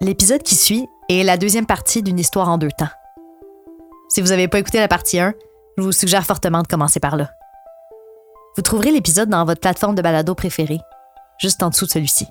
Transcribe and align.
L'épisode 0.00 0.42
qui 0.42 0.54
suit 0.54 0.86
est 1.08 1.22
la 1.24 1.36
deuxième 1.36 1.66
partie 1.66 2.02
d'une 2.02 2.18
histoire 2.18 2.48
en 2.48 2.58
deux 2.58 2.70
temps. 2.70 2.88
Si 4.08 4.20
vous 4.20 4.28
n'avez 4.28 4.48
pas 4.48 4.58
écouté 4.58 4.78
la 4.78 4.88
partie 4.88 5.18
1, 5.18 5.34
je 5.76 5.82
vous 5.82 5.92
suggère 5.92 6.24
fortement 6.24 6.62
de 6.62 6.66
commencer 6.66 7.00
par 7.00 7.16
là. 7.16 7.30
Vous 8.56 8.62
trouverez 8.62 8.90
l'épisode 8.90 9.28
dans 9.28 9.44
votre 9.44 9.60
plateforme 9.60 9.94
de 9.94 10.02
balado 10.02 10.34
préférée, 10.34 10.80
juste 11.38 11.62
en 11.62 11.70
dessous 11.70 11.86
de 11.86 11.90
celui-ci. 11.90 12.26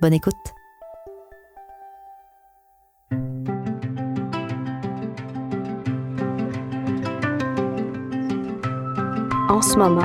Bonne 0.00 0.14
écoute. 0.14 0.34
En 9.48 9.62
ce 9.62 9.76
moment, 9.76 10.04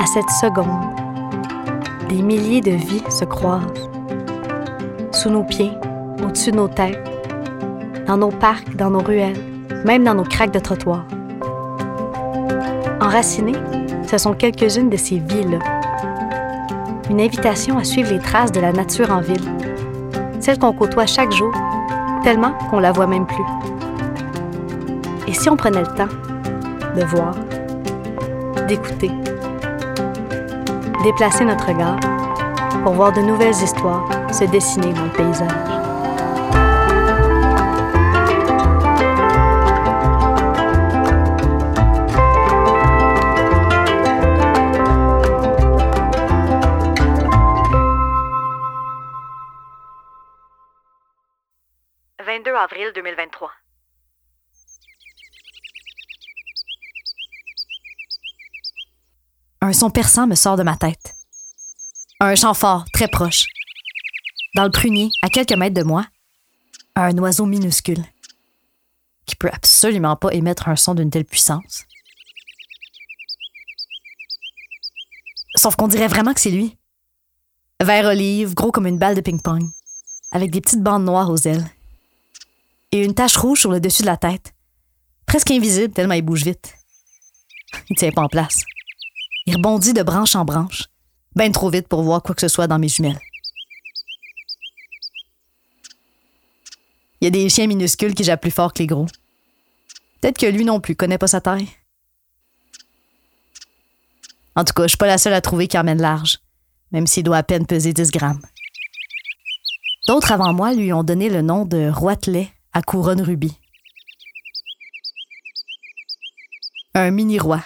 à 0.00 0.06
cette 0.06 0.30
seconde, 0.30 1.03
des 2.08 2.22
milliers 2.22 2.60
de 2.60 2.72
vies 2.72 3.02
se 3.08 3.24
croisent. 3.24 3.90
Sous 5.12 5.30
nos 5.30 5.44
pieds, 5.44 5.72
au-dessus 6.24 6.50
de 6.50 6.56
nos 6.56 6.68
têtes, 6.68 6.98
dans 8.06 8.16
nos 8.16 8.30
parcs, 8.30 8.76
dans 8.76 8.90
nos 8.90 9.00
ruelles, 9.00 9.36
même 9.84 10.04
dans 10.04 10.14
nos 10.14 10.24
craques 10.24 10.52
de 10.52 10.58
trottoir. 10.58 11.04
Enracinées, 13.00 13.56
ce 14.06 14.18
sont 14.18 14.34
quelques-unes 14.34 14.90
de 14.90 14.96
ces 14.96 15.18
vies-là. 15.18 15.58
Une 17.10 17.20
invitation 17.20 17.78
à 17.78 17.84
suivre 17.84 18.12
les 18.12 18.18
traces 18.18 18.52
de 18.52 18.60
la 18.60 18.72
nature 18.72 19.10
en 19.10 19.20
ville, 19.20 19.44
celle 20.40 20.58
qu'on 20.58 20.72
côtoie 20.72 21.06
chaque 21.06 21.32
jour, 21.32 21.52
tellement 22.22 22.52
qu'on 22.70 22.80
la 22.80 22.92
voit 22.92 23.06
même 23.06 23.26
plus. 23.26 23.44
Et 25.26 25.32
si 25.32 25.48
on 25.48 25.56
prenait 25.56 25.80
le 25.80 25.86
temps 25.86 26.08
de 26.96 27.04
voir, 27.04 27.34
d'écouter, 28.66 29.10
déplacer 31.04 31.44
notre 31.44 31.66
regard 31.66 32.00
pour 32.82 32.94
voir 32.94 33.12
de 33.12 33.20
nouvelles 33.20 33.52
histoires 33.62 34.08
se 34.32 34.44
dessiner 34.44 34.94
dans 34.94 35.04
le 35.04 35.10
paysage. 35.10 35.50
«22 52.26 52.54
avril 52.54 52.92
2023. 52.94 53.63
Un 59.64 59.72
son 59.72 59.88
perçant 59.88 60.26
me 60.26 60.34
sort 60.34 60.58
de 60.58 60.62
ma 60.62 60.76
tête. 60.76 61.14
Un 62.20 62.34
chant 62.34 62.52
fort, 62.52 62.84
très 62.92 63.08
proche. 63.08 63.46
Dans 64.54 64.64
le 64.64 64.70
prunier, 64.70 65.10
à 65.22 65.30
quelques 65.30 65.54
mètres 65.54 65.74
de 65.74 65.82
moi, 65.82 66.04
un 66.96 67.16
oiseau 67.16 67.46
minuscule 67.46 68.04
qui 69.24 69.36
peut 69.36 69.48
absolument 69.50 70.16
pas 70.16 70.34
émettre 70.34 70.68
un 70.68 70.76
son 70.76 70.94
d'une 70.94 71.08
telle 71.08 71.24
puissance. 71.24 71.86
Sauf 75.56 75.76
qu'on 75.76 75.88
dirait 75.88 76.08
vraiment 76.08 76.34
que 76.34 76.42
c'est 76.42 76.50
lui. 76.50 76.76
Vert 77.82 78.04
olive, 78.04 78.52
gros 78.52 78.70
comme 78.70 78.86
une 78.86 78.98
balle 78.98 79.14
de 79.14 79.22
ping-pong, 79.22 79.66
avec 80.30 80.50
des 80.50 80.60
petites 80.60 80.82
bandes 80.82 81.06
noires 81.06 81.30
aux 81.30 81.38
ailes. 81.38 81.66
Et 82.92 83.02
une 83.02 83.14
tache 83.14 83.38
rouge 83.38 83.60
sur 83.60 83.70
le 83.70 83.80
dessus 83.80 84.02
de 84.02 84.08
la 84.08 84.18
tête. 84.18 84.52
Presque 85.24 85.50
invisible 85.52 85.94
tellement 85.94 86.12
il 86.12 86.22
bouge 86.22 86.44
vite. 86.44 86.74
Il 87.88 87.96
tient 87.96 88.12
pas 88.12 88.24
en 88.24 88.28
place. 88.28 88.62
Il 89.46 89.56
rebondit 89.56 89.92
de 89.92 90.02
branche 90.02 90.36
en 90.36 90.44
branche, 90.44 90.84
bien 91.36 91.50
trop 91.50 91.68
vite 91.68 91.88
pour 91.88 92.02
voir 92.02 92.22
quoi 92.22 92.34
que 92.34 92.40
ce 92.40 92.48
soit 92.48 92.66
dans 92.66 92.78
mes 92.78 92.88
jumelles. 92.88 93.20
Il 97.20 97.24
y 97.24 97.28
a 97.28 97.30
des 97.30 97.48
chiens 97.48 97.66
minuscules 97.66 98.14
qui 98.14 98.24
jappent 98.24 98.42
plus 98.42 98.50
fort 98.50 98.72
que 98.72 98.80
les 98.80 98.86
gros. 98.86 99.06
Peut-être 100.20 100.38
que 100.38 100.46
lui 100.46 100.64
non 100.64 100.80
plus 100.80 100.96
connaît 100.96 101.18
pas 101.18 101.26
sa 101.26 101.40
taille. 101.40 101.68
En 104.56 104.64
tout 104.64 104.72
cas, 104.72 104.84
je 104.84 104.88
suis 104.88 104.96
pas 104.96 105.06
la 105.06 105.18
seule 105.18 105.34
à 105.34 105.40
trouver 105.40 105.68
qu'il 105.68 105.80
emmène 105.80 106.00
large, 106.00 106.38
même 106.92 107.06
s'il 107.06 107.24
doit 107.24 107.38
à 107.38 107.42
peine 107.42 107.66
peser 107.66 107.92
10 107.92 108.10
grammes. 108.10 108.42
D'autres 110.06 110.32
avant 110.32 110.52
moi 110.52 110.74
lui 110.74 110.92
ont 110.92 111.02
donné 111.02 111.28
le 111.28 111.42
nom 111.42 111.64
de 111.64 111.90
roitelet 111.90 112.50
à 112.72 112.82
couronne 112.82 113.22
rubis. 113.22 113.58
Un 116.94 117.10
mini-roi 117.10 117.62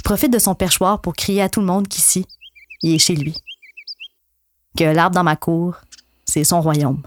qui 0.00 0.02
profite 0.02 0.32
de 0.32 0.38
son 0.38 0.54
perchoir 0.54 1.02
pour 1.02 1.12
crier 1.12 1.42
à 1.42 1.50
tout 1.50 1.60
le 1.60 1.66
monde 1.66 1.86
qu'ici, 1.86 2.24
il 2.82 2.94
est 2.94 2.98
chez 2.98 3.14
lui. 3.14 3.36
Que 4.74 4.84
l'arbre 4.84 5.14
dans 5.14 5.22
ma 5.22 5.36
cour, 5.36 5.74
c'est 6.24 6.42
son 6.42 6.62
royaume. 6.62 7.02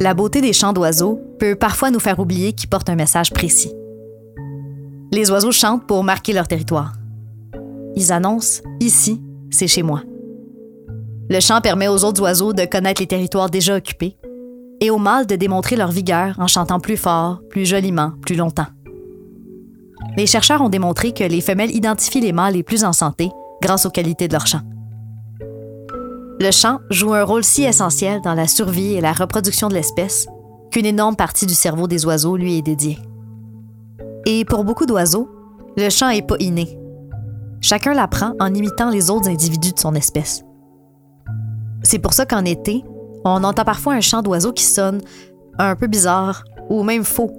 La 0.00 0.12
beauté 0.12 0.42
des 0.42 0.52
chants 0.52 0.74
d'oiseaux 0.74 1.18
peut 1.38 1.56
parfois 1.56 1.90
nous 1.90 2.00
faire 2.00 2.18
oublier 2.18 2.52
qu'ils 2.52 2.68
portent 2.68 2.90
un 2.90 2.94
message 2.94 3.32
précis. 3.32 3.72
Les 5.12 5.30
oiseaux 5.30 5.50
chantent 5.50 5.86
pour 5.86 6.04
marquer 6.04 6.34
leur 6.34 6.46
territoire. 6.46 6.92
Ils 7.96 8.12
annoncent 8.12 8.60
Ici, 8.80 9.22
c'est 9.50 9.68
chez 9.68 9.82
moi. 9.82 10.02
Le 11.30 11.40
chant 11.40 11.60
permet 11.60 11.88
aux 11.88 12.04
autres 12.04 12.20
oiseaux 12.20 12.52
de 12.52 12.64
connaître 12.64 13.00
les 13.00 13.06
territoires 13.06 13.48
déjà 13.48 13.76
occupés 13.76 14.16
et 14.80 14.90
aux 14.90 14.98
mâles 14.98 15.26
de 15.26 15.36
démontrer 15.36 15.76
leur 15.76 15.90
vigueur 15.90 16.34
en 16.38 16.46
chantant 16.46 16.80
plus 16.80 16.96
fort, 16.96 17.40
plus 17.48 17.64
joliment, 17.64 18.12
plus 18.20 18.36
longtemps. 18.36 18.66
Les 20.16 20.26
chercheurs 20.26 20.60
ont 20.60 20.68
démontré 20.68 21.12
que 21.12 21.24
les 21.24 21.40
femelles 21.40 21.74
identifient 21.74 22.20
les 22.20 22.32
mâles 22.32 22.54
les 22.54 22.62
plus 22.62 22.84
en 22.84 22.92
santé 22.92 23.30
grâce 23.62 23.86
aux 23.86 23.90
qualités 23.90 24.28
de 24.28 24.34
leur 24.34 24.46
chant. 24.46 24.60
Le 26.40 26.50
chant 26.50 26.80
joue 26.90 27.14
un 27.14 27.24
rôle 27.24 27.44
si 27.44 27.62
essentiel 27.62 28.20
dans 28.20 28.34
la 28.34 28.46
survie 28.46 28.94
et 28.94 29.00
la 29.00 29.12
reproduction 29.12 29.68
de 29.68 29.74
l'espèce 29.74 30.26
qu'une 30.70 30.86
énorme 30.86 31.16
partie 31.16 31.46
du 31.46 31.54
cerveau 31.54 31.86
des 31.86 32.04
oiseaux 32.04 32.36
lui 32.36 32.58
est 32.58 32.62
dédiée. 32.62 32.98
Et 34.26 34.44
pour 34.44 34.64
beaucoup 34.64 34.86
d'oiseaux, 34.86 35.28
le 35.76 35.88
chant 35.90 36.08
n'est 36.08 36.22
pas 36.22 36.36
inné. 36.40 36.78
Chacun 37.60 37.94
l'apprend 37.94 38.32
en 38.40 38.52
imitant 38.52 38.90
les 38.90 39.10
autres 39.10 39.28
individus 39.28 39.72
de 39.72 39.78
son 39.78 39.94
espèce. 39.94 40.44
C'est 41.84 41.98
pour 41.98 42.14
ça 42.14 42.24
qu'en 42.24 42.44
été, 42.44 42.82
on 43.24 43.44
entend 43.44 43.64
parfois 43.64 43.92
un 43.92 44.00
chant 44.00 44.22
d'oiseau 44.22 44.52
qui 44.52 44.64
sonne 44.64 45.00
un 45.58 45.76
peu 45.76 45.86
bizarre 45.86 46.44
ou 46.70 46.82
même 46.82 47.04
faux. 47.04 47.30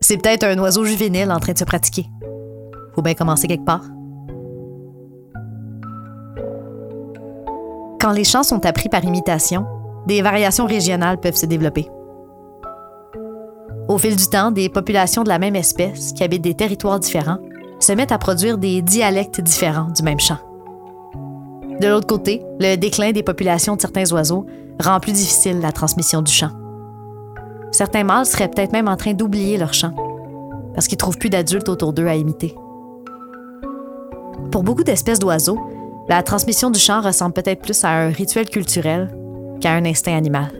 C'est 0.00 0.16
peut-être 0.16 0.44
un 0.44 0.58
oiseau 0.58 0.84
juvénile 0.84 1.30
en 1.32 1.40
train 1.40 1.52
de 1.52 1.58
se 1.58 1.64
pratiquer. 1.64 2.06
Faut 2.94 3.02
bien 3.02 3.14
commencer 3.14 3.48
quelque 3.48 3.64
part. 3.64 3.82
Quand 8.00 8.12
les 8.12 8.24
chants 8.24 8.42
sont 8.42 8.64
appris 8.66 8.88
par 8.88 9.04
imitation, 9.04 9.66
des 10.06 10.22
variations 10.22 10.66
régionales 10.66 11.18
peuvent 11.18 11.36
se 11.36 11.46
développer. 11.46 11.88
Au 13.88 13.98
fil 13.98 14.14
du 14.14 14.28
temps, 14.28 14.50
des 14.50 14.68
populations 14.68 15.24
de 15.24 15.28
la 15.28 15.38
même 15.38 15.56
espèce 15.56 16.12
qui 16.12 16.22
habitent 16.22 16.42
des 16.42 16.54
territoires 16.54 17.00
différents 17.00 17.38
se 17.80 17.92
mettent 17.92 18.12
à 18.12 18.18
produire 18.18 18.58
des 18.58 18.80
dialectes 18.80 19.40
différents 19.40 19.90
du 19.90 20.02
même 20.02 20.20
chant. 20.20 20.38
De 21.80 21.88
l'autre 21.88 22.06
côté, 22.06 22.42
le 22.60 22.76
déclin 22.76 23.12
des 23.12 23.22
populations 23.22 23.74
de 23.76 23.80
certains 23.80 24.10
oiseaux 24.12 24.46
rend 24.80 25.00
plus 25.00 25.12
difficile 25.12 25.60
la 25.60 25.72
transmission 25.72 26.22
du 26.22 26.32
chant. 26.32 26.50
Certains 27.72 28.04
mâles 28.04 28.26
seraient 28.26 28.48
peut-être 28.48 28.72
même 28.72 28.88
en 28.88 28.96
train 28.96 29.14
d'oublier 29.14 29.58
leur 29.58 29.74
chant, 29.74 29.94
parce 30.74 30.86
qu'ils 30.86 30.98
trouvent 30.98 31.18
plus 31.18 31.30
d'adultes 31.30 31.68
autour 31.68 31.92
d'eux 31.92 32.06
à 32.06 32.14
imiter. 32.14 32.54
Pour 34.52 34.62
beaucoup 34.62 34.84
d'espèces 34.84 35.18
d'oiseaux, 35.18 35.58
la 36.08 36.22
transmission 36.22 36.70
du 36.70 36.78
chant 36.78 37.00
ressemble 37.00 37.34
peut-être 37.34 37.62
plus 37.62 37.84
à 37.84 37.88
un 37.88 38.10
rituel 38.10 38.48
culturel 38.48 39.08
qu'à 39.60 39.72
un 39.72 39.84
instinct 39.84 40.16
animal. 40.16 40.52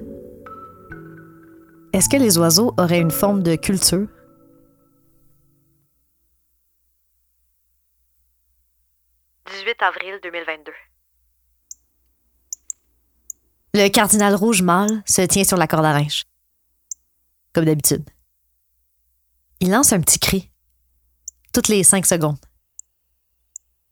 Est-ce 1.92 2.08
que 2.08 2.16
les 2.16 2.38
oiseaux 2.38 2.74
auraient 2.76 3.00
une 3.00 3.12
forme 3.12 3.44
de 3.44 3.54
culture? 3.54 4.08
«18 9.46 9.82
avril 9.82 10.18
2022. 10.22 10.72
Le 13.76 13.88
cardinal 13.88 14.36
rouge 14.36 14.62
mâle 14.62 15.02
se 15.04 15.22
tient 15.22 15.42
sur 15.42 15.56
la 15.56 15.66
corde 15.66 15.84
à 15.84 15.92
linge. 15.92 16.26
Comme 17.52 17.64
d'habitude. 17.64 18.08
Il 19.58 19.70
lance 19.70 19.92
un 19.92 20.00
petit 20.00 20.20
cri, 20.20 20.52
toutes 21.52 21.66
les 21.66 21.82
cinq 21.82 22.06
secondes. 22.06 22.38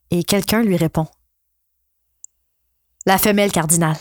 Et 0.09 0.23
quelqu'un 0.23 0.63
lui 0.63 0.77
répond. 0.77 1.07
La 3.05 3.17
femelle 3.17 3.51
cardinale, 3.51 3.97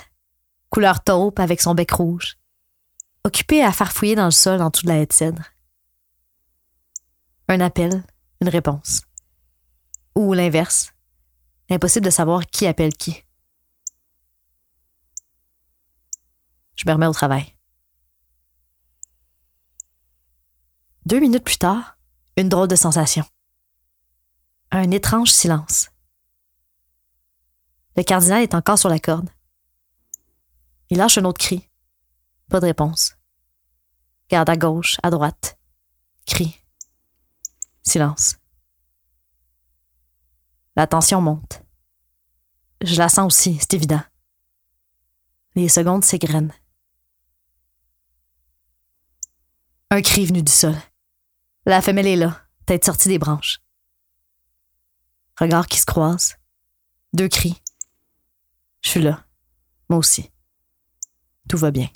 couleur 0.71 1.03
taupe 1.03 1.41
avec 1.41 1.61
son 1.61 1.75
bec 1.75 1.91
rouge, 1.91 2.37
occupée 3.25 3.65
à 3.65 3.73
farfouiller 3.73 4.15
dans 4.15 4.27
le 4.27 4.31
sol 4.31 4.63
en 4.63 4.71
dessous 4.71 4.85
de 4.85 4.89
la 4.89 4.99
haie 4.99 5.07
de 5.07 5.13
cèdre. 5.13 5.43
Un 7.49 7.59
appel, 7.59 8.05
une 8.41 8.49
réponse. 8.49 9.03
Ou 10.15 10.33
l'inverse. 10.33 10.93
Impossible 11.69 12.05
de 12.05 12.11
savoir 12.11 12.47
qui 12.47 12.69
appelle 12.69 12.95
qui. 12.95 13.25
Je 16.83 16.89
me 16.89 16.95
remets 16.95 17.07
au 17.07 17.13
travail. 17.13 17.55
Deux 21.07 21.21
minutes 21.21 21.45
plus 21.45 21.59
tard, 21.59 21.97
une 22.37 22.49
drôle 22.49 22.67
de 22.67 22.75
sensation. 22.75 23.25
Un 24.73 24.91
étrange 24.91 25.31
silence. 25.31 25.91
Le 27.97 28.03
cardinal 28.03 28.43
est 28.43 28.57
encore 28.57 28.81
sur 28.81 28.89
la 28.89 28.99
corde. 28.99 29.31
Il 30.91 30.99
lâche 30.99 31.19
un 31.19 31.25
autre 31.25 31.39
cri. 31.39 31.71
Pas 32.49 32.59
de 32.59 32.67
réponse. 32.67 33.15
Garde 34.29 34.51
à 34.51 34.57
gauche, 34.57 34.99
à 35.05 35.11
droite. 35.11 35.61
Cri. 36.27 36.59
Silence. 37.85 38.39
La 40.75 40.89
tension 40.89 41.21
monte. 41.21 41.63
Je 42.81 42.97
la 42.97 43.09
sens 43.09 43.27
aussi, 43.27 43.57
c'est 43.61 43.75
évident. 43.75 44.03
Les 45.55 45.69
secondes 45.69 46.05
s'égrènent. 46.05 46.53
Un 49.95 50.01
cri 50.01 50.25
venu 50.25 50.43
du 50.43 50.51
sol. 50.51 50.75
La 51.67 51.83
femelle 51.83 52.07
est 52.07 52.17
là, 52.17 52.41
tête 52.65 52.83
sortie 52.83 53.11
des 53.11 53.19
branches. 53.19 53.61
Regards 55.39 55.67
qui 55.67 55.79
se 55.79 55.85
croisent. 55.85 56.37
Deux 57.13 57.29
cris. 57.29 57.61
Je 58.81 58.89
suis 58.89 59.03
là. 59.03 59.23
Moi 59.91 59.99
aussi. 59.99 60.31
Tout 61.47 61.59
va 61.59 61.71
bien. 61.71 61.89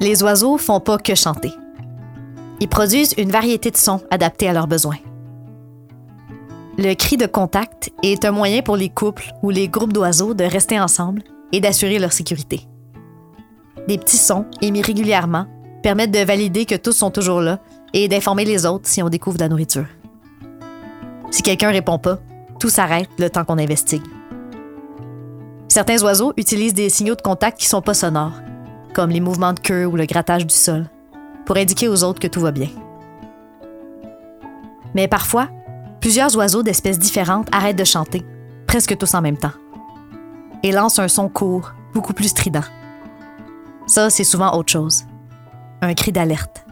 Les 0.00 0.24
oiseaux 0.24 0.58
font 0.58 0.80
pas 0.80 0.98
que 0.98 1.14
chanter. 1.14 1.52
Ils 2.58 2.68
produisent 2.68 3.14
une 3.16 3.30
variété 3.30 3.70
de 3.70 3.76
sons 3.76 4.04
adaptés 4.10 4.48
à 4.48 4.52
leurs 4.54 4.66
besoins. 4.66 4.98
Le 6.76 6.94
cri 6.94 7.16
de 7.16 7.26
contact 7.26 7.92
est 8.02 8.24
un 8.24 8.32
moyen 8.32 8.60
pour 8.60 8.76
les 8.76 8.88
couples 8.88 9.32
ou 9.44 9.50
les 9.50 9.68
groupes 9.68 9.92
d'oiseaux 9.92 10.34
de 10.34 10.42
rester 10.42 10.80
ensemble 10.80 11.22
et 11.52 11.60
d'assurer 11.60 12.00
leur 12.00 12.12
sécurité. 12.12 12.62
Des 13.86 13.96
petits 13.96 14.16
sons 14.16 14.46
émis 14.60 14.82
régulièrement 14.82 15.46
permettent 15.84 16.10
de 16.10 16.24
valider 16.24 16.66
que 16.66 16.74
tous 16.74 16.92
sont 16.92 17.12
toujours 17.12 17.40
là 17.40 17.60
et 17.92 18.08
d'informer 18.08 18.44
les 18.44 18.66
autres 18.66 18.88
si 18.88 19.04
on 19.04 19.08
découvre 19.08 19.36
de 19.36 19.42
la 19.42 19.48
nourriture. 19.48 19.86
Si 21.30 21.42
quelqu'un 21.42 21.70
répond 21.70 21.98
pas, 21.98 22.18
tout 22.58 22.70
s'arrête 22.70 23.10
le 23.18 23.30
temps 23.30 23.44
qu'on 23.44 23.58
investigue. 23.58 24.02
Certains 25.68 26.02
oiseaux 26.02 26.32
utilisent 26.36 26.74
des 26.74 26.90
signaux 26.90 27.14
de 27.14 27.22
contact 27.22 27.60
qui 27.60 27.66
sont 27.66 27.82
pas 27.82 27.94
sonores, 27.94 28.40
comme 28.94 29.10
les 29.10 29.20
mouvements 29.20 29.52
de 29.52 29.60
queue 29.60 29.86
ou 29.86 29.94
le 29.94 30.06
grattage 30.06 30.44
du 30.44 30.54
sol, 30.54 30.86
pour 31.46 31.56
indiquer 31.56 31.86
aux 31.86 32.02
autres 32.02 32.20
que 32.20 32.26
tout 32.26 32.40
va 32.40 32.50
bien. 32.50 32.68
Mais 34.94 35.06
parfois, 35.06 35.48
plusieurs 36.04 36.36
oiseaux 36.36 36.62
d'espèces 36.62 36.98
différentes 36.98 37.48
arrêtent 37.50 37.78
de 37.78 37.84
chanter, 37.84 38.26
presque 38.66 38.94
tous 38.98 39.14
en 39.14 39.22
même 39.22 39.38
temps, 39.38 39.54
et 40.62 40.70
lancent 40.70 40.98
un 40.98 41.08
son 41.08 41.30
court, 41.30 41.72
beaucoup 41.94 42.12
plus 42.12 42.28
strident. 42.28 42.60
Ça, 43.86 44.10
c'est 44.10 44.22
souvent 44.22 44.54
autre 44.54 44.70
chose. 44.70 45.04
Un 45.80 45.94
cri 45.94 46.12
d'alerte. 46.12 46.66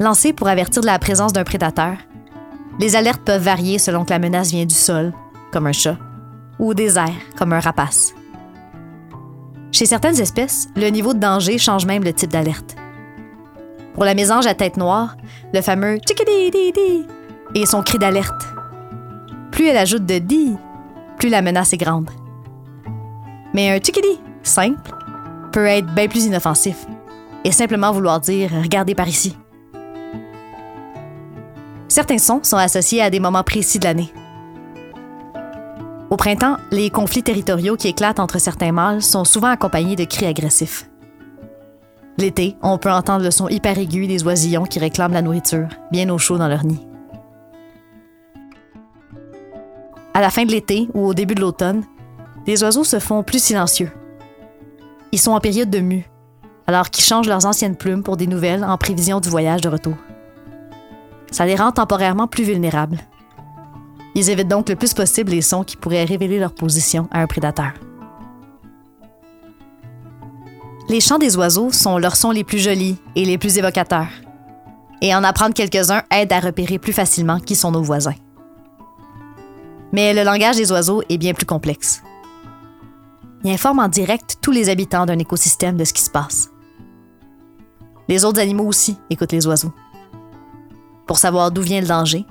Lancé 0.00 0.32
pour 0.32 0.48
avertir 0.48 0.82
de 0.82 0.86
la 0.86 0.98
présence 0.98 1.32
d'un 1.32 1.44
prédateur, 1.44 1.96
les 2.80 2.96
alertes 2.96 3.22
peuvent 3.24 3.44
varier 3.44 3.78
selon 3.78 4.04
que 4.04 4.10
la 4.10 4.18
menace 4.18 4.50
vient 4.50 4.66
du 4.66 4.74
sol, 4.74 5.12
comme 5.52 5.68
un 5.68 5.72
chat, 5.72 5.96
ou 6.58 6.74
des 6.74 6.98
airs, 6.98 7.12
comme 7.38 7.52
un 7.52 7.60
rapace. 7.60 8.14
Chez 9.70 9.86
certaines 9.86 10.20
espèces, 10.20 10.66
le 10.74 10.88
niveau 10.88 11.14
de 11.14 11.20
danger 11.20 11.58
change 11.58 11.86
même 11.86 12.02
le 12.02 12.12
type 12.12 12.32
d'alerte. 12.32 12.74
Pour 13.94 14.04
la 14.04 14.14
mésange 14.14 14.48
à 14.48 14.54
tête 14.54 14.76
noire, 14.76 15.16
le 15.52 15.60
fameux 15.60 16.00
et 17.54 17.66
son 17.66 17.82
cri 17.82 17.98
d'alerte. 17.98 18.46
Plus 19.50 19.66
elle 19.66 19.76
ajoute 19.76 20.06
de 20.06 20.18
di, 20.18 20.56
plus 21.18 21.28
la 21.28 21.42
menace 21.42 21.72
est 21.72 21.78
grande. 21.78 22.10
Mais 23.54 23.70
un 23.70 23.78
chickadee 23.78 24.20
simple 24.42 24.90
peut 25.52 25.66
être 25.66 25.94
bien 25.94 26.08
plus 26.08 26.26
inoffensif 26.26 26.86
et 27.44 27.52
simplement 27.52 27.92
vouloir 27.92 28.20
dire 28.20 28.50
regardez 28.62 28.94
par 28.94 29.08
ici. 29.08 29.36
Certains 31.88 32.18
sons 32.18 32.40
sont 32.42 32.56
associés 32.56 33.02
à 33.02 33.10
des 33.10 33.20
moments 33.20 33.44
précis 33.44 33.78
de 33.78 33.84
l'année. 33.84 34.12
Au 36.10 36.16
printemps, 36.16 36.56
les 36.72 36.90
conflits 36.90 37.22
territoriaux 37.22 37.76
qui 37.76 37.88
éclatent 37.88 38.20
entre 38.20 38.40
certains 38.40 38.72
mâles 38.72 39.02
sont 39.02 39.24
souvent 39.24 39.48
accompagnés 39.48 39.96
de 39.96 40.04
cris 40.04 40.26
agressifs. 40.26 40.88
L'été, 42.18 42.56
on 42.62 42.78
peut 42.78 42.90
entendre 42.90 43.24
le 43.24 43.30
son 43.30 43.48
hyper 43.48 43.78
aigu 43.78 44.06
des 44.06 44.24
oisillons 44.24 44.64
qui 44.64 44.78
réclament 44.78 45.12
la 45.12 45.22
nourriture, 45.22 45.68
bien 45.90 46.08
au 46.10 46.18
chaud 46.18 46.38
dans 46.38 46.48
leur 46.48 46.64
nid. 46.64 46.86
À 50.16 50.20
la 50.20 50.30
fin 50.30 50.44
de 50.44 50.52
l'été 50.52 50.88
ou 50.94 51.06
au 51.06 51.12
début 51.12 51.34
de 51.34 51.40
l'automne, 51.40 51.82
les 52.46 52.62
oiseaux 52.62 52.84
se 52.84 53.00
font 53.00 53.24
plus 53.24 53.42
silencieux. 53.42 53.90
Ils 55.10 55.18
sont 55.18 55.32
en 55.32 55.40
période 55.40 55.70
de 55.70 55.80
mue, 55.80 56.08
alors 56.68 56.90
qu'ils 56.90 57.04
changent 57.04 57.26
leurs 57.26 57.46
anciennes 57.46 57.76
plumes 57.76 58.04
pour 58.04 58.16
des 58.16 58.28
nouvelles 58.28 58.62
en 58.62 58.78
prévision 58.78 59.18
du 59.18 59.28
voyage 59.28 59.60
de 59.60 59.68
retour. 59.68 59.96
Ça 61.32 61.46
les 61.46 61.56
rend 61.56 61.72
temporairement 61.72 62.28
plus 62.28 62.44
vulnérables. 62.44 63.00
Ils 64.14 64.30
évitent 64.30 64.46
donc 64.46 64.68
le 64.68 64.76
plus 64.76 64.94
possible 64.94 65.32
les 65.32 65.42
sons 65.42 65.64
qui 65.64 65.76
pourraient 65.76 66.04
révéler 66.04 66.38
leur 66.38 66.54
position 66.54 67.08
à 67.10 67.20
un 67.20 67.26
prédateur. 67.26 67.72
Les 70.88 71.00
chants 71.00 71.18
des 71.18 71.36
oiseaux 71.36 71.72
sont 71.72 71.98
leurs 71.98 72.14
sons 72.14 72.30
les 72.30 72.44
plus 72.44 72.60
jolis 72.60 72.98
et 73.16 73.24
les 73.24 73.38
plus 73.38 73.58
évocateurs. 73.58 74.06
Et 75.00 75.12
en 75.12 75.24
apprendre 75.24 75.54
quelques-uns 75.54 76.02
aide 76.12 76.32
à 76.32 76.38
repérer 76.38 76.78
plus 76.78 76.92
facilement 76.92 77.40
qui 77.40 77.56
sont 77.56 77.72
nos 77.72 77.82
voisins. 77.82 78.14
Mais 79.94 80.12
le 80.12 80.24
langage 80.24 80.56
des 80.56 80.72
oiseaux 80.72 81.04
est 81.08 81.18
bien 81.18 81.34
plus 81.34 81.46
complexe. 81.46 82.02
Il 83.44 83.52
informe 83.52 83.78
en 83.78 83.86
direct 83.86 84.38
tous 84.42 84.50
les 84.50 84.68
habitants 84.68 85.06
d'un 85.06 85.20
écosystème 85.20 85.76
de 85.76 85.84
ce 85.84 85.92
qui 85.92 86.02
se 86.02 86.10
passe. 86.10 86.50
Les 88.08 88.24
autres 88.24 88.40
animaux 88.40 88.66
aussi 88.66 88.98
écoutent 89.08 89.30
les 89.30 89.46
oiseaux. 89.46 89.72
Pour 91.06 91.18
savoir 91.18 91.52
d'où 91.52 91.62
vient 91.62 91.80
le 91.80 91.86
danger, 91.86 92.26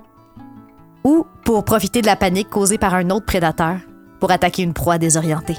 ou 1.06 1.25
pour 1.45 1.63
profiter 1.63 2.01
de 2.01 2.06
la 2.06 2.18
panique 2.18 2.50
causée 2.50 2.77
par 2.77 2.95
un 2.95 3.10
autre 3.12 3.25
prédateur 3.25 3.77
pour 4.19 4.31
attaquer 4.31 4.63
une 4.63 4.74
proie 4.74 4.98
désorientée. 4.98 5.57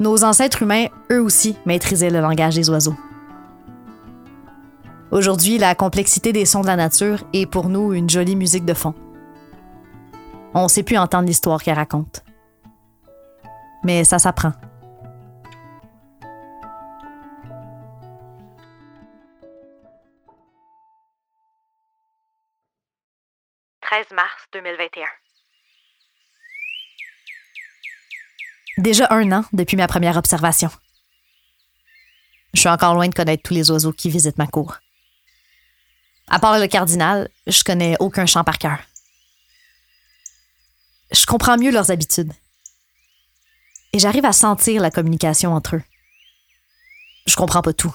Nos 0.00 0.22
ancêtres 0.22 0.64
humains, 0.64 0.88
eux 1.10 1.22
aussi, 1.22 1.56
maîtrisaient 1.64 2.10
le 2.10 2.20
langage 2.20 2.56
des 2.56 2.68
oiseaux. 2.68 2.96
Aujourd'hui, 5.10 5.56
la 5.56 5.74
complexité 5.74 6.34
des 6.34 6.44
sons 6.44 6.60
de 6.60 6.66
la 6.66 6.76
nature 6.76 7.24
est 7.32 7.46
pour 7.46 7.70
nous 7.70 7.94
une 7.94 8.10
jolie 8.10 8.36
musique 8.36 8.66
de 8.66 8.74
fond. 8.74 8.92
On 10.54 10.64
ne 10.64 10.68
sait 10.68 10.84
plus 10.84 10.96
entendre 10.96 11.26
l'histoire 11.26 11.62
qu'elle 11.62 11.74
raconte. 11.74 12.24
Mais 13.82 14.04
ça 14.04 14.18
s'apprend. 14.18 14.52
13 23.94 24.06
mars 24.16 24.46
2021. 24.52 25.06
Déjà 28.78 29.06
un 29.10 29.30
an 29.32 29.44
depuis 29.52 29.76
ma 29.76 29.86
première 29.86 30.16
observation. 30.16 30.70
Je 32.54 32.60
suis 32.60 32.68
encore 32.68 32.94
loin 32.94 33.08
de 33.08 33.14
connaître 33.14 33.42
tous 33.42 33.54
les 33.54 33.70
oiseaux 33.70 33.92
qui 33.92 34.10
visitent 34.10 34.38
ma 34.38 34.46
cour. 34.46 34.78
À 36.28 36.38
part 36.38 36.58
le 36.58 36.66
cardinal, 36.66 37.28
je 37.46 37.62
connais 37.62 37.96
aucun 38.00 38.26
chant 38.26 38.42
par 38.42 38.58
cœur. 38.58 38.78
Je 41.12 41.26
comprends 41.26 41.56
mieux 41.56 41.70
leurs 41.70 41.90
habitudes. 41.90 42.32
Et 43.92 43.98
j'arrive 43.98 44.24
à 44.24 44.32
sentir 44.32 44.82
la 44.82 44.90
communication 44.90 45.54
entre 45.54 45.76
eux. 45.76 45.82
Je 47.26 47.36
comprends 47.36 47.62
pas 47.62 47.72
tout. 47.72 47.94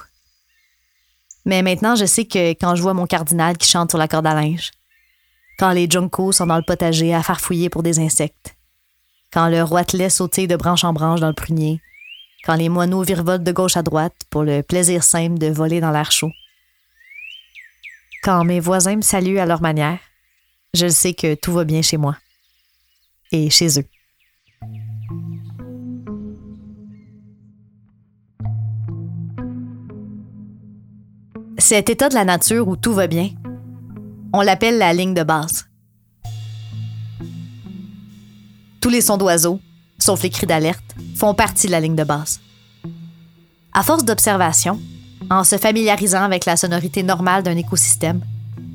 Mais 1.46 1.62
maintenant, 1.62 1.96
je 1.96 2.06
sais 2.06 2.26
que 2.26 2.52
quand 2.52 2.76
je 2.76 2.82
vois 2.82 2.94
mon 2.94 3.08
cardinal 3.08 3.58
qui 3.58 3.68
chante 3.68 3.92
sur 3.92 3.98
la 3.98 4.08
corde 4.08 4.28
à 4.28 4.34
linge, 4.34 4.72
quand 5.58 5.72
les 5.72 5.90
juncos 5.90 6.34
sont 6.34 6.48
dans 6.48 6.58
le 6.58 6.64
potager 6.64 7.14
à 7.14 7.24
farfouiller 7.24 7.70
pour 7.70 7.84
des 7.84 8.00
insectes, 8.00 8.56
quand 9.32 9.50
le 9.50 9.64
roitelet 9.64 10.10
sautille 10.10 10.48
de 10.48 10.56
branche 10.56 10.84
en 10.84 10.94
branche 10.94 11.20
dans 11.20 11.28
le 11.28 11.34
prunier, 11.34 11.82
quand 12.46 12.56
les 12.56 12.70
moineaux 12.70 13.04
virevoltent 13.04 13.44
de 13.44 13.52
gauche 13.52 13.78
à 13.78 13.84
droite 13.84 14.16
pour 14.30 14.44
le 14.44 14.64
plaisir 14.64 15.04
simple 15.04 15.38
de 15.38 15.48
voler 15.48 15.82
dans 15.82 15.92
l'air 15.92 16.12
chaud. 16.12 16.32
Quand 18.24 18.44
mes 18.46 18.60
voisins 18.60 18.96
me 18.96 19.02
saluent 19.02 19.40
à 19.40 19.46
leur 19.46 19.62
manière, 19.62 20.00
je 20.74 20.88
sais 20.88 21.14
que 21.14 21.36
tout 21.36 21.54
va 21.54 21.64
bien 21.64 21.82
chez 21.82 21.98
moi 21.98 22.16
et 23.32 23.50
chez 23.50 23.80
eux. 23.80 23.86
Cet 31.58 31.90
état 31.90 32.10
de 32.10 32.16
la 32.16 32.26
nature 32.26 32.68
où 32.68 32.76
tout 32.76 32.94
va 32.94 33.08
bien, 33.08 33.30
on 34.34 34.42
l'appelle 34.42 34.78
la 34.78 34.94
ligne 34.94 35.14
de 35.14 35.24
base. 35.24 35.68
Tous 38.82 38.90
les 38.90 39.02
sons 39.02 39.18
d'oiseaux, 39.18 39.60
sauf 39.98 40.24
les 40.24 40.30
cris 40.30 40.48
d'alerte, 40.48 40.96
font 41.16 41.34
partie 41.34 41.68
de 41.68 41.72
la 41.72 41.82
ligne 41.82 41.96
de 41.96 42.04
base. 42.04 42.40
À 43.74 43.84
force 43.84 44.06
d'observation, 44.06 44.80
en 45.30 45.44
se 45.44 45.58
familiarisant 45.58 46.24
avec 46.24 46.46
la 46.46 46.56
sonorité 46.58 47.04
normale 47.04 47.44
d'un 47.44 47.58
écosystème, 47.58 48.22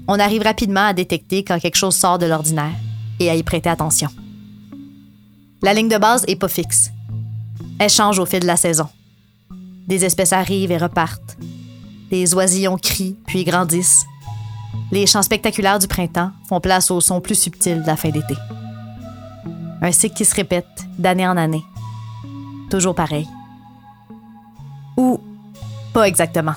on 0.06 0.18
arrive 0.20 0.42
rapidement 0.42 0.86
à 0.86 0.92
détecter 0.92 1.42
quand 1.42 1.58
quelque 1.58 1.76
chose 1.76 1.96
sort 1.96 2.18
de 2.18 2.26
l'ordinaire 2.26 2.74
et 3.18 3.30
à 3.30 3.34
y 3.34 3.42
prêter 3.42 3.70
attention. 3.70 4.10
La 5.64 5.72
ligne 5.72 5.88
de 5.88 5.96
base 5.96 6.26
est 6.28 6.36
pas 6.36 6.48
fixe. 6.48 6.90
Elle 7.78 7.88
change 7.88 8.18
au 8.18 8.26
fil 8.26 8.40
de 8.40 8.46
la 8.46 8.58
saison. 8.58 8.86
Des 9.88 10.04
espèces 10.04 10.34
arrivent 10.34 10.70
et 10.70 10.76
repartent. 10.76 11.38
Des 12.10 12.34
oisillons 12.34 12.76
crient 12.76 13.16
puis 13.26 13.44
grandissent. 13.44 14.04
Les 14.92 15.06
chants 15.06 15.22
spectaculaires 15.22 15.78
du 15.78 15.88
printemps 15.88 16.32
font 16.50 16.60
place 16.60 16.90
aux 16.90 17.00
sons 17.00 17.22
plus 17.22 17.34
subtils 17.34 17.80
de 17.80 17.86
la 17.86 17.96
fin 17.96 18.10
d'été. 18.10 18.34
Un 19.80 19.90
cycle 19.90 20.14
qui 20.14 20.26
se 20.26 20.34
répète 20.34 20.66
d'année 20.98 21.26
en 21.26 21.38
année. 21.38 21.64
Toujours 22.68 22.94
pareil. 22.94 23.26
Ou 24.98 25.18
pas 25.94 26.06
exactement. 26.06 26.56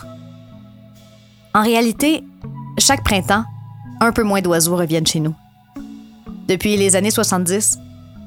En 1.55 1.63
réalité, 1.63 2.25
chaque 2.77 3.05
printemps, 3.05 3.45
un 4.01 4.11
peu 4.11 4.23
moins 4.23 4.41
d'oiseaux 4.41 4.75
reviennent 4.75 5.07
chez 5.07 5.21
nous. 5.21 5.33
Depuis 6.49 6.75
les 6.75 6.97
années 6.97 7.09
70, 7.09 7.79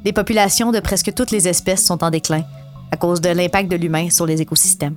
les 0.05 0.13
populations 0.13 0.73
de 0.73 0.81
presque 0.81 1.13
toutes 1.15 1.31
les 1.31 1.49
espèces 1.49 1.85
sont 1.85 2.03
en 2.03 2.11
déclin 2.11 2.45
à 2.91 2.97
cause 2.97 3.21
de 3.21 3.29
l'impact 3.29 3.71
de 3.71 3.77
l'humain 3.77 4.11
sur 4.11 4.27
les 4.27 4.41
écosystèmes. 4.41 4.97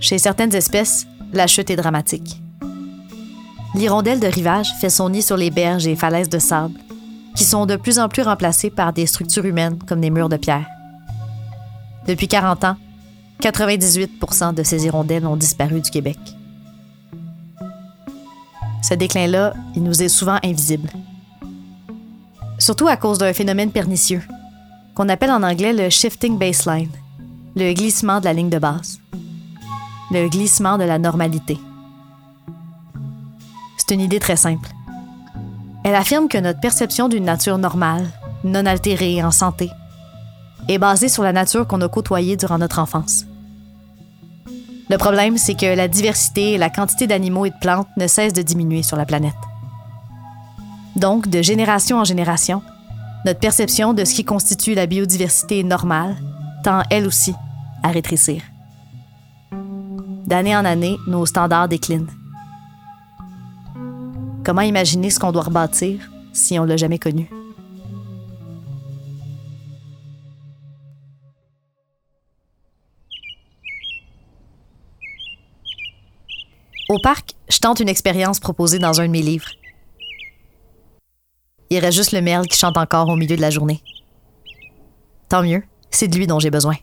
Chez 0.00 0.18
certaines 0.18 0.54
espèces, 0.54 1.06
la 1.32 1.46
chute 1.46 1.70
est 1.70 1.76
dramatique. 1.76 2.40
L'hirondelle 3.74 4.20
de 4.20 4.26
rivage 4.26 4.72
fait 4.80 4.88
son 4.88 5.10
nid 5.10 5.22
sur 5.22 5.36
les 5.36 5.50
berges 5.50 5.86
et 5.86 5.96
falaises 5.96 6.30
de 6.30 6.38
sable, 6.38 6.78
qui 7.34 7.44
sont 7.44 7.66
de 7.66 7.76
plus 7.76 7.98
en 7.98 8.08
plus 8.08 8.22
remplacées 8.22 8.70
par 8.70 8.92
des 8.92 9.06
structures 9.06 9.44
humaines 9.44 9.78
comme 9.86 10.00
des 10.00 10.10
murs 10.10 10.30
de 10.30 10.38
pierre. 10.38 10.66
Depuis 12.06 12.28
40 12.28 12.64
ans, 12.64 12.76
98% 13.42 14.54
de 14.54 14.62
ces 14.62 14.86
hirondelles 14.86 15.26
ont 15.26 15.36
disparu 15.36 15.80
du 15.80 15.90
Québec. 15.90 16.18
Ce 18.82 18.94
déclin-là, 18.94 19.52
il 19.74 19.82
nous 19.82 20.02
est 20.02 20.08
souvent 20.08 20.38
invisible. 20.42 20.88
Surtout 22.66 22.88
à 22.88 22.96
cause 22.96 23.18
d'un 23.18 23.32
phénomène 23.32 23.70
pernicieux, 23.70 24.24
qu'on 24.96 25.08
appelle 25.08 25.30
en 25.30 25.44
anglais 25.44 25.72
le 25.72 25.88
shifting 25.88 26.36
baseline, 26.36 26.90
le 27.54 27.72
glissement 27.72 28.18
de 28.18 28.24
la 28.24 28.32
ligne 28.32 28.50
de 28.50 28.58
base, 28.58 28.98
le 30.10 30.28
glissement 30.28 30.76
de 30.76 30.82
la 30.82 30.98
normalité. 30.98 31.60
C'est 33.78 33.94
une 33.94 34.00
idée 34.00 34.18
très 34.18 34.34
simple. 34.34 34.68
Elle 35.84 35.94
affirme 35.94 36.26
que 36.26 36.38
notre 36.38 36.58
perception 36.58 37.08
d'une 37.08 37.26
nature 37.26 37.56
normale, 37.56 38.10
non 38.42 38.66
altérée 38.66 39.14
et 39.14 39.22
en 39.22 39.30
santé, 39.30 39.70
est 40.66 40.78
basée 40.78 41.08
sur 41.08 41.22
la 41.22 41.32
nature 41.32 41.68
qu'on 41.68 41.82
a 41.82 41.88
côtoyée 41.88 42.36
durant 42.36 42.58
notre 42.58 42.80
enfance. 42.80 43.26
Le 44.90 44.98
problème, 44.98 45.38
c'est 45.38 45.54
que 45.54 45.76
la 45.76 45.86
diversité 45.86 46.54
et 46.54 46.58
la 46.58 46.70
quantité 46.70 47.06
d'animaux 47.06 47.46
et 47.46 47.50
de 47.50 47.60
plantes 47.60 47.86
ne 47.96 48.08
cessent 48.08 48.32
de 48.32 48.42
diminuer 48.42 48.82
sur 48.82 48.96
la 48.96 49.06
planète. 49.06 49.34
Donc, 50.96 51.28
de 51.28 51.42
génération 51.42 51.98
en 51.98 52.04
génération, 52.04 52.62
notre 53.26 53.38
perception 53.38 53.92
de 53.92 54.04
ce 54.04 54.14
qui 54.14 54.24
constitue 54.24 54.72
la 54.72 54.86
biodiversité 54.86 55.62
normale 55.62 56.16
tend 56.64 56.82
elle 56.90 57.06
aussi 57.06 57.34
à 57.82 57.88
rétrécir. 57.88 58.42
D'année 60.26 60.56
en 60.56 60.64
année, 60.64 60.96
nos 61.06 61.26
standards 61.26 61.68
déclinent. 61.68 62.10
Comment 64.42 64.62
imaginer 64.62 65.10
ce 65.10 65.20
qu'on 65.20 65.32
doit 65.32 65.42
rebâtir 65.42 66.00
si 66.32 66.58
on 66.58 66.64
l'a 66.64 66.78
jamais 66.78 66.98
connu? 66.98 67.28
Au 76.88 76.98
parc, 77.02 77.34
je 77.50 77.58
tente 77.58 77.80
une 77.80 77.88
expérience 77.88 78.40
proposée 78.40 78.78
dans 78.78 79.00
un 79.00 79.06
de 79.06 79.10
mes 79.10 79.22
livres. 79.22 79.50
Il 81.70 81.78
reste 81.78 81.96
juste 81.96 82.12
le 82.12 82.20
merle 82.20 82.46
qui 82.46 82.58
chante 82.58 82.76
encore 82.76 83.08
au 83.08 83.16
milieu 83.16 83.36
de 83.36 83.40
la 83.40 83.50
journée. 83.50 83.82
Tant 85.28 85.42
mieux, 85.42 85.62
c'est 85.90 86.08
de 86.08 86.16
lui 86.16 86.26
dont 86.26 86.38
j'ai 86.38 86.50
besoin. 86.50 86.76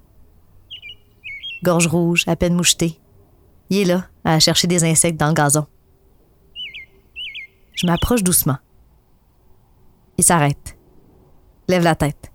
Gorge 1.64 1.88
rouge, 1.88 2.24
à 2.28 2.36
peine 2.36 2.56
mouchetée. 2.56 3.00
Il 3.70 3.78
est 3.78 3.86
là, 3.86 4.06
à 4.26 4.40
chercher 4.40 4.68
des 4.68 4.84
insectes 4.84 5.20
dans 5.20 5.30
le 5.30 5.34
gazon. 5.34 5.66
Je 7.76 7.88
m'approche 7.88 8.24
doucement. 8.24 8.58
Il 10.18 10.24
s'arrête. 10.24 10.78
Lève 11.68 11.84
la 11.84 11.96
tête. 11.96 12.32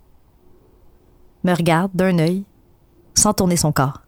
Me 1.43 1.53
regarde 1.53 1.91
d'un 1.93 2.17
œil, 2.19 2.45
sans 3.13 3.33
tourner 3.33 3.57
son 3.57 3.71
corps. 3.71 4.01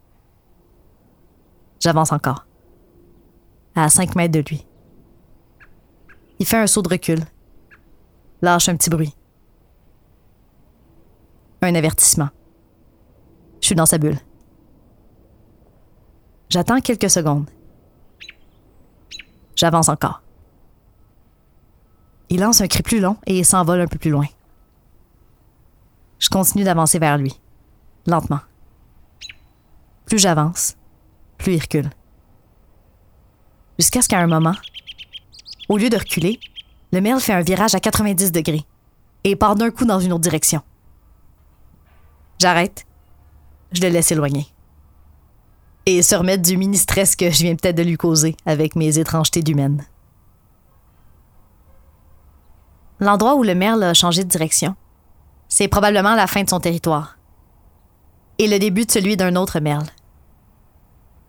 J'avance 1.80 2.12
encore. 2.12 2.46
À 3.76 3.90
cinq 3.90 4.16
mètres 4.16 4.34
de 4.34 4.44
lui. 4.48 4.66
Il 6.40 6.46
fait 6.46 6.58
un 6.58 6.68
saut 6.68 6.82
de 6.82 6.90
recul, 6.90 7.20
lâche 8.42 8.70
un 8.70 8.76
petit 8.76 8.90
bruit. 8.90 9.16
Un 11.62 11.76
avertissement. 11.76 12.30
Je 13.62 13.68
suis 13.68 13.76
dans 13.76 13.86
sa 13.86 13.98
bulle. 13.98 14.18
J'attends 16.50 16.82
quelques 16.82 17.10
secondes. 17.10 17.50
J'avance 19.56 19.90
encore. 19.90 20.22
Il 22.30 22.40
lance 22.40 22.62
un 22.62 22.68
cri 22.68 22.82
plus 22.82 23.00
long 23.00 23.18
et 23.28 23.44
s'envole 23.44 23.82
un 23.82 23.88
peu 23.88 24.00
plus 24.00 24.10
loin. 24.10 24.26
Je 26.20 26.30
continue 26.30 26.64
d'avancer 26.64 26.98
vers 26.98 27.18
lui, 27.18 27.34
lentement. 28.08 28.40
Plus 30.06 30.20
j'avance, 30.20 30.76
plus 31.38 31.56
il 31.56 31.62
recule. 31.62 31.90
Jusqu'à 33.78 34.02
ce 34.02 34.08
qu'à 34.08 34.20
un 34.20 34.28
moment, 34.28 34.56
au 35.70 35.78
lieu 35.78 35.90
de 35.90 35.98
reculer, 35.98 36.40
le 36.92 37.02
merle 37.02 37.20
fait 37.20 37.34
un 37.34 37.42
virage 37.42 37.76
à 37.76 37.80
90 37.80 38.32
degrés 38.32 38.66
et 39.24 39.36
part 39.36 39.56
d'un 39.56 39.72
coup 39.72 39.86
dans 39.86 40.00
une 40.00 40.14
autre 40.14 40.22
direction. 40.22 40.62
J'arrête. 42.40 42.86
Je 43.72 43.82
le 43.82 43.90
laisse 43.90 44.12
éloigner. 44.12 44.48
Et 45.86 46.02
se 46.02 46.16
remettre 46.16 46.44
du 46.44 46.58
mini-stress 46.58 47.16
que 47.16 47.32
je 47.32 47.44
viens 47.44 47.56
peut-être 47.56 47.78
de 47.78 47.84
lui 47.84 47.98
causer 47.98 48.36
avec 48.46 48.76
mes 48.76 49.00
étrangetés 49.00 49.42
d'humaine. 49.42 49.86
L'endroit 53.00 53.36
où 53.36 53.44
le 53.44 53.56
merle 53.56 53.84
a 53.84 53.94
changé 53.94 54.24
de 54.24 54.30
direction, 54.30 54.76
c'est 55.48 55.68
probablement 55.68 56.16
la 56.16 56.28
fin 56.28 56.44
de 56.44 56.50
son 56.50 56.60
territoire. 56.60 57.18
Et 58.38 58.48
le 58.48 58.60
début 58.60 58.86
de 58.86 58.92
celui 58.92 59.18
d'un 59.18 59.36
autre 59.36 59.60
merle. 59.60 59.88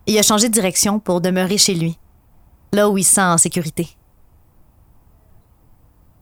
Il 0.05 0.17
a 0.17 0.23
changé 0.23 0.49
de 0.49 0.53
direction 0.53 0.99
pour 0.99 1.21
demeurer 1.21 1.57
chez 1.57 1.73
lui, 1.73 1.97
là 2.73 2.89
où 2.89 2.97
il 2.97 3.03
se 3.03 3.15
sent 3.15 3.23
en 3.23 3.37
sécurité. 3.37 3.89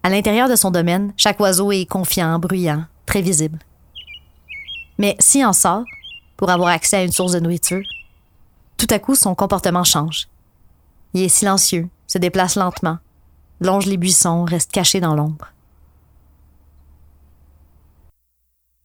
À 0.03 0.09
l'intérieur 0.09 0.49
de 0.49 0.55
son 0.55 0.71
domaine, 0.71 1.13
chaque 1.15 1.39
oiseau 1.39 1.71
est 1.71 1.85
confiant, 1.85 2.39
bruyant, 2.39 2.85
très 3.05 3.21
visible. 3.21 3.59
Mais 4.97 5.15
s'il 5.19 5.45
en 5.45 5.53
sort, 5.53 5.83
pour 6.37 6.49
avoir 6.49 6.69
accès 6.69 6.97
à 6.97 7.03
une 7.03 7.11
source 7.11 7.33
de 7.33 7.39
nourriture, 7.39 7.83
tout 8.77 8.87
à 8.89 8.97
coup 8.97 9.13
son 9.13 9.35
comportement 9.35 9.83
change. 9.83 10.27
Il 11.13 11.21
est 11.21 11.29
silencieux, 11.29 11.87
se 12.07 12.17
déplace 12.17 12.55
lentement, 12.55 12.97
longe 13.59 13.85
les 13.85 13.97
buissons, 13.97 14.43
reste 14.43 14.71
caché 14.71 14.99
dans 14.99 15.15
l'ombre. 15.15 15.47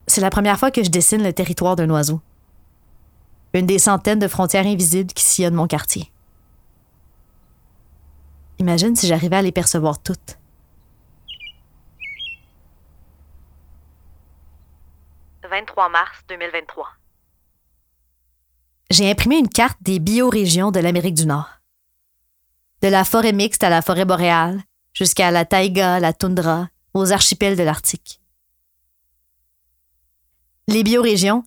C'est 0.06 0.20
la 0.20 0.30
première 0.30 0.58
fois 0.58 0.70
que 0.70 0.85
je 0.85 0.90
dessine 0.90 1.23
le 1.23 1.32
territoire 1.32 1.76
d'un 1.76 1.90
oiseau. 1.90 2.20
Une 3.54 3.66
des 3.66 3.78
centaines 3.78 4.18
de 4.18 4.28
frontières 4.28 4.66
invisibles 4.66 5.12
qui 5.12 5.25
sillonnent 5.25 5.54
mon 5.54 5.66
quartier. 5.66 6.11
Imagine 8.58 8.94
si 8.96 9.06
j'arrivais 9.06 9.37
à 9.37 9.42
les 9.42 9.52
percevoir 9.52 9.99
toutes. 9.99 10.38
23 15.50 15.88
mars 15.88 16.18
2023. 16.28 16.88
J'ai 18.90 19.10
imprimé 19.10 19.36
une 19.36 19.48
carte 19.48 19.78
des 19.80 19.98
biorégions 19.98 20.70
de 20.70 20.80
l'Amérique 20.80 21.14
du 21.14 21.26
Nord. 21.26 21.48
De 22.82 22.88
la 22.88 23.04
forêt 23.04 23.32
mixte 23.32 23.64
à 23.64 23.68
la 23.68 23.82
forêt 23.82 24.04
boréale, 24.04 24.62
jusqu'à 24.92 25.30
la 25.30 25.44
taïga, 25.44 26.00
la 26.00 26.12
toundra, 26.12 26.68
aux 26.94 27.12
archipels 27.12 27.56
de 27.56 27.62
l'Arctique. 27.62 28.20
Les 30.68 30.82
biorégions, 30.82 31.44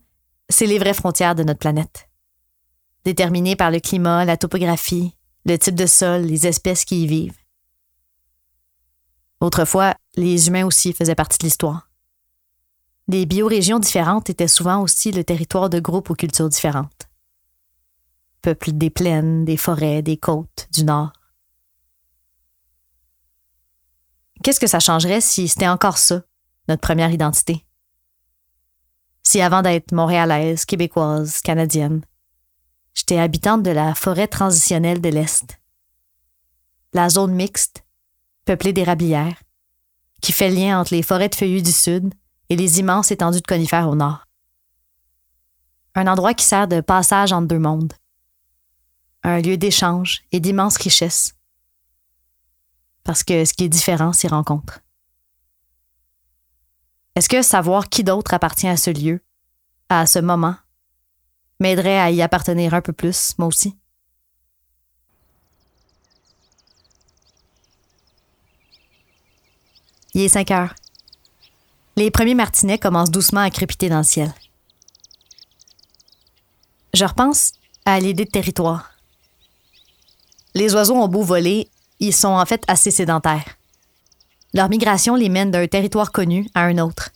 c'est 0.49 0.65
les 0.65 0.79
vraies 0.79 0.93
frontières 0.93 1.35
de 1.35 1.43
notre 1.43 1.59
planète. 1.59 2.09
Déterminées 3.05 3.55
par 3.55 3.71
le 3.71 3.79
climat, 3.79 4.25
la 4.25 4.37
topographie, 4.37 5.15
le 5.45 5.57
type 5.57 5.75
de 5.75 5.85
sol, 5.85 6.21
les 6.21 6.47
espèces 6.47 6.85
qui 6.85 7.03
y 7.03 7.07
vivent. 7.07 7.37
Autrefois, 9.39 9.95
les 10.15 10.47
humains 10.47 10.65
aussi 10.65 10.93
faisaient 10.93 11.15
partie 11.15 11.37
de 11.37 11.43
l'histoire. 11.43 11.88
Les 13.11 13.25
biorégions 13.25 13.79
différentes 13.79 14.29
étaient 14.29 14.47
souvent 14.47 14.83
aussi 14.83 15.11
le 15.11 15.23
territoire 15.23 15.71
de 15.71 15.79
groupes 15.79 16.11
aux 16.11 16.15
cultures 16.15 16.47
différentes. 16.47 17.09
Peuples 18.43 18.73
des 18.73 18.91
plaines, 18.91 19.45
des 19.45 19.57
forêts, 19.57 20.03
des 20.03 20.15
côtes, 20.15 20.67
du 20.71 20.83
nord. 20.83 21.11
Qu'est-ce 24.43 24.59
que 24.59 24.67
ça 24.67 24.79
changerait 24.79 25.21
si 25.21 25.47
c'était 25.47 25.67
encore 25.67 25.97
ça, 25.97 26.21
notre 26.67 26.81
première 26.81 27.09
identité? 27.09 27.65
Si 29.23 29.41
avant 29.41 29.63
d'être 29.63 29.91
montréalaise, 29.91 30.65
québécoise, 30.65 31.41
canadienne, 31.41 32.05
j'étais 32.93 33.17
habitante 33.17 33.63
de 33.63 33.71
la 33.71 33.95
forêt 33.95 34.27
transitionnelle 34.27 35.01
de 35.01 35.09
l'Est, 35.09 35.59
la 36.93 37.09
zone 37.09 37.33
mixte, 37.33 37.83
peuplée 38.45 38.71
d'érablières, 38.71 39.41
qui 40.21 40.31
fait 40.31 40.51
lien 40.51 40.79
entre 40.79 40.93
les 40.93 41.01
forêts 41.01 41.29
de 41.29 41.35
feuillus 41.35 41.63
du 41.63 41.71
Sud 41.71 42.13
et 42.49 42.55
les 42.55 42.79
immenses 42.79 43.11
étendues 43.11 43.41
de 43.41 43.47
conifères 43.47 43.89
au 43.89 43.95
nord. 43.95 44.25
Un 45.95 46.07
endroit 46.07 46.33
qui 46.33 46.45
sert 46.45 46.67
de 46.67 46.81
passage 46.81 47.31
entre 47.31 47.47
deux 47.47 47.59
mondes. 47.59 47.93
Un 49.23 49.41
lieu 49.41 49.57
d'échange 49.57 50.21
et 50.31 50.39
d'immense 50.39 50.77
richesse. 50.77 51.35
Parce 53.03 53.23
que 53.23 53.45
ce 53.45 53.53
qui 53.53 53.65
est 53.65 53.69
différent 53.69 54.13
s'y 54.13 54.27
rencontre. 54.27 54.79
Est-ce 57.15 57.29
que 57.29 57.41
savoir 57.41 57.89
qui 57.89 58.03
d'autre 58.03 58.33
appartient 58.33 58.67
à 58.67 58.77
ce 58.77 58.91
lieu, 58.91 59.21
à 59.89 60.05
ce 60.05 60.19
moment, 60.19 60.55
m'aiderait 61.59 61.99
à 61.99 62.11
y 62.11 62.21
appartenir 62.21 62.73
un 62.73 62.81
peu 62.81 62.93
plus, 62.93 63.33
moi 63.37 63.47
aussi? 63.47 63.75
Il 70.13 70.21
est 70.21 70.29
5 70.29 70.51
heures. 70.51 70.75
Les 71.99 72.11
premiers 72.11 72.33
martinets 72.33 72.77
commencent 72.77 73.11
doucement 73.11 73.41
à 73.41 73.49
crépiter 73.49 73.89
dans 73.89 73.97
le 73.97 74.03
ciel. 74.03 74.33
Je 76.93 77.03
repense 77.03 77.51
à 77.83 77.99
l'idée 77.99 78.23
de 78.23 78.29
territoire. 78.29 78.91
Les 80.55 80.73
oiseaux 80.73 80.95
ont 80.95 81.09
beau 81.09 81.23
voler, 81.23 81.67
ils 81.99 82.15
sont 82.15 82.29
en 82.29 82.45
fait 82.45 82.63
assez 82.69 82.89
sédentaires. 82.89 83.57
Leur 84.53 84.69
migration 84.69 85.15
les 85.15 85.27
mène 85.27 85.51
d'un 85.51 85.67
territoire 85.67 86.13
connu 86.13 86.47
à 86.55 86.61
un 86.61 86.77
autre. 86.77 87.09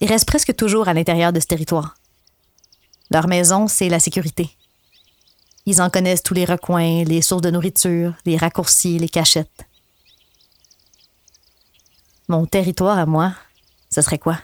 Ils 0.00 0.08
restent 0.08 0.26
presque 0.26 0.56
toujours 0.56 0.88
à 0.88 0.92
l'intérieur 0.92 1.32
de 1.32 1.38
ce 1.38 1.46
territoire. 1.46 1.96
Leur 3.12 3.28
maison, 3.28 3.68
c'est 3.68 3.88
la 3.88 4.00
sécurité. 4.00 4.50
Ils 5.64 5.80
en 5.80 5.90
connaissent 5.90 6.24
tous 6.24 6.34
les 6.34 6.44
recoins, 6.44 7.04
les 7.04 7.22
sources 7.22 7.42
de 7.42 7.52
nourriture, 7.52 8.14
les 8.26 8.36
raccourcis, 8.36 8.98
les 8.98 9.08
cachettes. 9.08 9.64
Mon 12.26 12.46
territoire 12.46 12.98
à 12.98 13.06
moi, 13.06 13.34
ce 13.94 14.02
serait 14.02 14.18
quoi? 14.18 14.38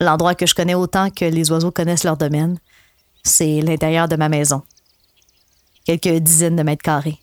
L'endroit 0.00 0.36
que 0.36 0.46
je 0.46 0.54
connais 0.54 0.74
autant 0.74 1.10
que 1.10 1.24
les 1.24 1.50
oiseaux 1.50 1.72
connaissent 1.72 2.04
leur 2.04 2.16
domaine, 2.16 2.60
c'est 3.24 3.60
l'intérieur 3.60 4.06
de 4.06 4.14
ma 4.14 4.28
maison. 4.28 4.62
Quelques 5.84 6.22
dizaines 6.22 6.54
de 6.54 6.62
mètres 6.62 6.84
carrés. 6.84 7.18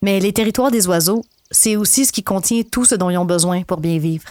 Mais 0.00 0.20
les 0.20 0.32
territoires 0.32 0.70
des 0.70 0.86
oiseaux, 0.88 1.22
c'est 1.50 1.76
aussi 1.76 2.06
ce 2.06 2.12
qui 2.12 2.22
contient 2.22 2.62
tout 2.62 2.86
ce 2.86 2.94
dont 2.94 3.10
ils 3.10 3.18
ont 3.18 3.26
besoin 3.26 3.62
pour 3.62 3.78
bien 3.78 3.98
vivre. 3.98 4.28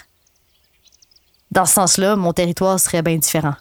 Dans 1.52 1.66
ce 1.66 1.76
sens-là, 1.76 2.16
mon 2.16 2.34
territoire 2.34 2.80
serait 2.80 3.04
bien 3.04 3.18
différent. 3.18 3.56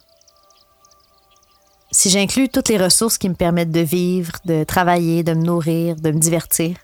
Si 1.90 2.08
j'inclus 2.08 2.48
toutes 2.48 2.70
les 2.70 2.82
ressources 2.82 3.18
qui 3.18 3.28
me 3.28 3.34
permettent 3.34 3.70
de 3.70 3.80
vivre, 3.80 4.32
de 4.46 4.64
travailler, 4.64 5.22
de 5.22 5.34
me 5.34 5.44
nourrir, 5.44 5.96
de 5.96 6.10
me 6.10 6.18
divertir, 6.18 6.76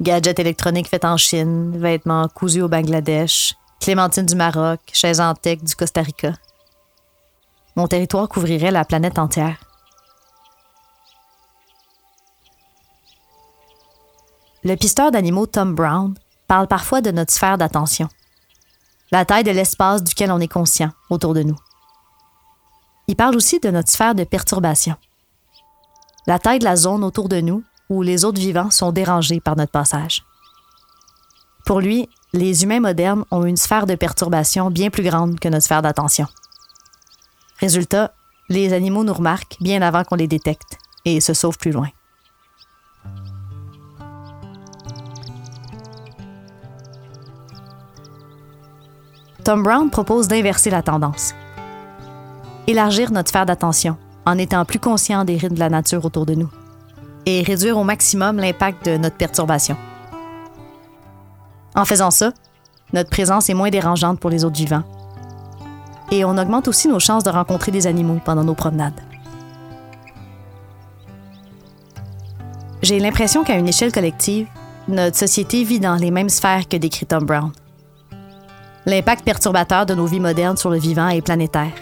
Gadgets 0.00 0.40
électroniques 0.40 0.88
faits 0.88 1.04
en 1.04 1.16
Chine, 1.16 1.78
vêtements 1.78 2.28
cousus 2.28 2.62
au 2.62 2.68
Bangladesh, 2.68 3.54
clémentines 3.80 4.26
du 4.26 4.34
Maroc, 4.34 4.80
chaises 4.92 5.20
en 5.20 5.34
du 5.34 5.74
Costa 5.76 6.02
Rica. 6.02 6.32
Mon 7.76 7.86
territoire 7.86 8.28
couvrirait 8.28 8.72
la 8.72 8.84
planète 8.84 9.18
entière. 9.18 9.60
Le 14.64 14.74
pisteur 14.76 15.12
d'animaux 15.12 15.46
Tom 15.46 15.74
Brown 15.74 16.14
parle 16.48 16.66
parfois 16.66 17.00
de 17.00 17.12
notre 17.12 17.32
sphère 17.32 17.58
d'attention, 17.58 18.08
la 19.12 19.24
taille 19.24 19.44
de 19.44 19.50
l'espace 19.50 20.02
duquel 20.02 20.32
on 20.32 20.40
est 20.40 20.48
conscient 20.48 20.90
autour 21.08 21.34
de 21.34 21.42
nous. 21.42 21.56
Il 23.06 23.14
parle 23.14 23.36
aussi 23.36 23.60
de 23.60 23.70
notre 23.70 23.90
sphère 23.90 24.14
de 24.14 24.24
perturbation, 24.24 24.96
la 26.26 26.38
taille 26.40 26.58
de 26.58 26.64
la 26.64 26.76
zone 26.76 27.04
autour 27.04 27.28
de 27.28 27.40
nous 27.40 27.62
où 27.88 28.02
les 28.02 28.24
autres 28.24 28.40
vivants 28.40 28.70
sont 28.70 28.92
dérangés 28.92 29.40
par 29.40 29.56
notre 29.56 29.72
passage. 29.72 30.24
Pour 31.64 31.80
lui, 31.80 32.08
les 32.32 32.64
humains 32.64 32.80
modernes 32.80 33.24
ont 33.30 33.44
une 33.44 33.56
sphère 33.56 33.86
de 33.86 33.94
perturbation 33.94 34.70
bien 34.70 34.90
plus 34.90 35.02
grande 35.02 35.38
que 35.38 35.48
notre 35.48 35.64
sphère 35.64 35.82
d'attention. 35.82 36.26
Résultat, 37.58 38.12
les 38.48 38.72
animaux 38.72 39.04
nous 39.04 39.14
remarquent 39.14 39.56
bien 39.60 39.80
avant 39.80 40.04
qu'on 40.04 40.16
les 40.16 40.26
détecte 40.26 40.78
et 41.04 41.20
se 41.20 41.32
sauvent 41.32 41.58
plus 41.58 41.72
loin. 41.72 41.88
Tom 49.44 49.62
Brown 49.62 49.90
propose 49.90 50.26
d'inverser 50.26 50.70
la 50.70 50.82
tendance. 50.82 51.34
Élargir 52.66 53.10
notre 53.12 53.28
sphère 53.28 53.46
d'attention 53.46 53.96
en 54.24 54.38
étant 54.38 54.64
plus 54.64 54.80
conscient 54.80 55.24
des 55.24 55.36
rythmes 55.36 55.54
de 55.54 55.60
la 55.60 55.68
nature 55.68 56.04
autour 56.04 56.24
de 56.24 56.34
nous 56.34 56.50
et 57.26 57.42
réduire 57.42 57.78
au 57.78 57.84
maximum 57.84 58.36
l'impact 58.36 58.86
de 58.86 58.96
notre 58.96 59.16
perturbation. 59.16 59.76
En 61.74 61.84
faisant 61.84 62.10
ça, 62.10 62.32
notre 62.92 63.10
présence 63.10 63.50
est 63.50 63.54
moins 63.54 63.70
dérangeante 63.70 64.20
pour 64.20 64.30
les 64.30 64.44
autres 64.44 64.56
vivants. 64.56 64.84
Et 66.10 66.24
on 66.24 66.38
augmente 66.38 66.68
aussi 66.68 66.86
nos 66.86 67.00
chances 67.00 67.24
de 67.24 67.30
rencontrer 67.30 67.72
des 67.72 67.86
animaux 67.86 68.20
pendant 68.24 68.44
nos 68.44 68.54
promenades. 68.54 69.00
J'ai 72.82 73.00
l'impression 73.00 73.44
qu'à 73.44 73.56
une 73.56 73.66
échelle 73.66 73.92
collective, 73.92 74.46
notre 74.88 75.16
société 75.16 75.64
vit 75.64 75.80
dans 75.80 75.96
les 75.96 76.10
mêmes 76.10 76.28
sphères 76.28 76.68
que 76.68 76.76
décrit 76.76 77.06
Tom 77.06 77.24
Brown. 77.24 77.50
L'impact 78.84 79.24
perturbateur 79.24 79.86
de 79.86 79.94
nos 79.94 80.04
vies 80.04 80.20
modernes 80.20 80.58
sur 80.58 80.68
le 80.68 80.76
vivant 80.76 81.08
est 81.08 81.22
planétaire. 81.22 81.72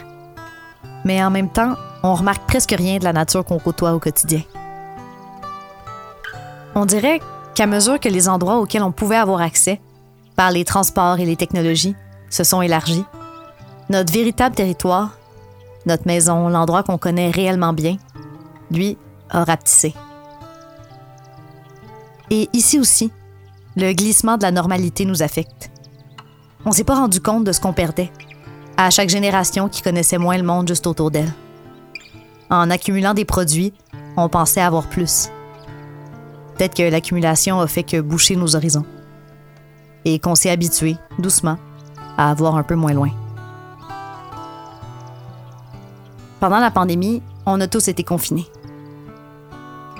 Mais 1.03 1.21
en 1.21 1.29
même 1.29 1.49
temps, 1.49 1.75
on 2.01 2.13
remarque 2.15 2.47
presque 2.47 2.71
rien 2.71 2.97
de 2.97 3.03
la 3.03 3.11
nature 3.11 3.43
qu'on 3.43 3.59
côtoie 3.59 3.93
au 3.93 3.99
quotidien. 3.99 4.41
On 6.75 6.85
dirait 6.85 7.19
qu'à 7.55 7.67
mesure 7.67 7.99
que 7.99 8.09
les 8.09 8.27
endroits 8.27 8.59
auxquels 8.59 8.83
on 8.83 8.91
pouvait 8.91 9.15
avoir 9.15 9.41
accès, 9.41 9.79
par 10.35 10.51
les 10.51 10.65
transports 10.65 11.19
et 11.19 11.25
les 11.25 11.35
technologies, 11.35 11.95
se 12.29 12.43
sont 12.43 12.61
élargis, 12.61 13.05
notre 13.89 14.11
véritable 14.11 14.55
territoire, 14.55 15.17
notre 15.85 16.07
maison, 16.07 16.49
l'endroit 16.49 16.83
qu'on 16.83 16.97
connaît 16.97 17.29
réellement 17.29 17.73
bien, 17.73 17.97
lui, 18.71 18.97
a 19.29 19.43
rapetissé. 19.43 19.93
Et 22.31 22.49
ici 22.53 22.79
aussi, 22.79 23.11
le 23.75 23.93
glissement 23.93 24.37
de 24.37 24.43
la 24.43 24.51
normalité 24.51 25.05
nous 25.05 25.21
affecte. 25.21 25.69
On 26.65 26.71
s'est 26.71 26.83
pas 26.83 26.95
rendu 26.95 27.19
compte 27.19 27.43
de 27.43 27.51
ce 27.51 27.59
qu'on 27.59 27.73
perdait, 27.73 28.11
à 28.77 28.89
chaque 28.89 29.09
génération 29.09 29.69
qui 29.69 29.81
connaissait 29.81 30.17
moins 30.17 30.37
le 30.37 30.43
monde 30.43 30.67
juste 30.67 30.87
autour 30.87 31.11
d'elle. 31.11 31.31
En 32.49 32.69
accumulant 32.69 33.13
des 33.13 33.25
produits, 33.25 33.73
on 34.17 34.29
pensait 34.29 34.61
avoir 34.61 34.87
plus. 34.87 35.29
Peut-être 36.55 36.75
que 36.75 36.83
l'accumulation 36.83 37.59
a 37.59 37.67
fait 37.67 37.83
que 37.83 37.99
boucher 38.01 38.35
nos 38.35 38.55
horizons. 38.55 38.85
Et 40.05 40.19
qu'on 40.19 40.35
s'est 40.35 40.49
habitué, 40.49 40.97
doucement, 41.19 41.57
à 42.17 42.29
avoir 42.29 42.55
un 42.55 42.63
peu 42.63 42.75
moins 42.75 42.93
loin. 42.93 43.11
Pendant 46.39 46.59
la 46.59 46.71
pandémie, 46.71 47.21
on 47.45 47.61
a 47.61 47.67
tous 47.67 47.87
été 47.87 48.03
confinés. 48.03 48.47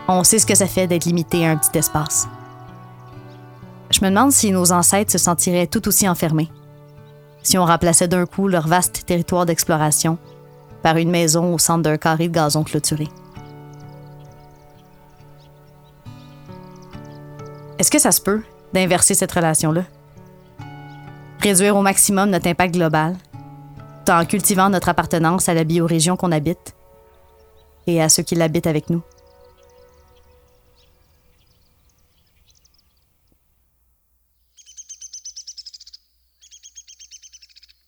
On 0.08 0.24
sait 0.24 0.40
ce 0.40 0.46
que 0.46 0.56
ça 0.56 0.68
fait 0.68 0.88
d'être 0.88 1.06
limité 1.06 1.48
à 1.48 1.52
un 1.52 1.58
petit 1.58 1.78
espace. 1.78 2.28
Je 3.90 4.02
me 4.02 4.10
demande 4.10 4.32
si 4.32 4.52
nos 4.52 4.72
ancêtres 4.72 5.12
se 5.12 5.18
sentiraient 5.18 5.68
tout 5.68 5.88
aussi 5.88 6.10
enfermés, 6.10 6.50
si 7.44 7.58
on 7.58 7.66
remplaçait 7.66 8.08
d'un 8.08 8.26
coup 8.26 8.48
leur 8.48 8.68
vaste 8.68 9.06
territoire 9.06 9.46
d'exploration 9.46 10.18
par 10.82 10.98
une 10.98 11.12
maison 11.12 11.54
au 11.54 11.60
centre 11.60 11.84
d'un 11.84 11.98
carré 11.98 12.28
de 12.28 12.34
gazon 12.34 12.64
clôturé. 12.64 13.08
Est-ce 17.80 17.90
que 17.90 17.98
ça 18.00 18.12
se 18.12 18.22
peut 18.22 18.44
d'inverser 18.72 19.16
cette 19.16 19.32
relation-là? 19.32 19.86
Réduire 21.42 21.76
au 21.76 21.82
maximum 21.82 22.30
notre 22.30 22.48
impact 22.48 22.76
global, 22.76 23.18
tout 24.06 24.12
en 24.12 24.26
cultivant 24.26 24.70
notre 24.70 24.90
appartenance 24.90 25.50
à 25.50 25.56
la 25.56 25.64
biorégion 25.64 26.16
qu'on 26.16 26.32
habite 26.32 26.76
et 27.88 28.02
à 28.02 28.10
ceux 28.10 28.22
qui 28.24 28.36
l'habitent 28.36 28.68
avec 28.68 28.90
nous. 28.90 29.02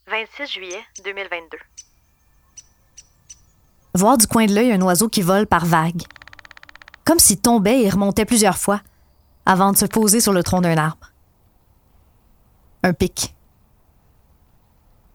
«26 0.07 0.47
juillet 0.51 0.81
2022. 1.03 1.57
Voir 3.93 4.17
du 4.17 4.27
coin 4.27 4.45
de 4.45 4.53
l'œil 4.53 4.71
un 4.71 4.81
oiseau 4.81 5.09
qui 5.09 5.21
vole 5.21 5.45
par 5.47 5.65
vagues. 5.65 6.03
Comme 7.05 7.19
s'il 7.19 7.39
tombait 7.39 7.83
et 7.83 7.89
remontait 7.89 8.25
plusieurs 8.25 8.57
fois, 8.57 8.81
avant 9.45 9.71
de 9.71 9.77
se 9.77 9.85
poser 9.85 10.19
sur 10.19 10.33
le 10.33 10.43
tronc 10.43 10.61
d'un 10.61 10.77
arbre. 10.77 11.11
Un 12.83 12.93
pic. 12.93 13.35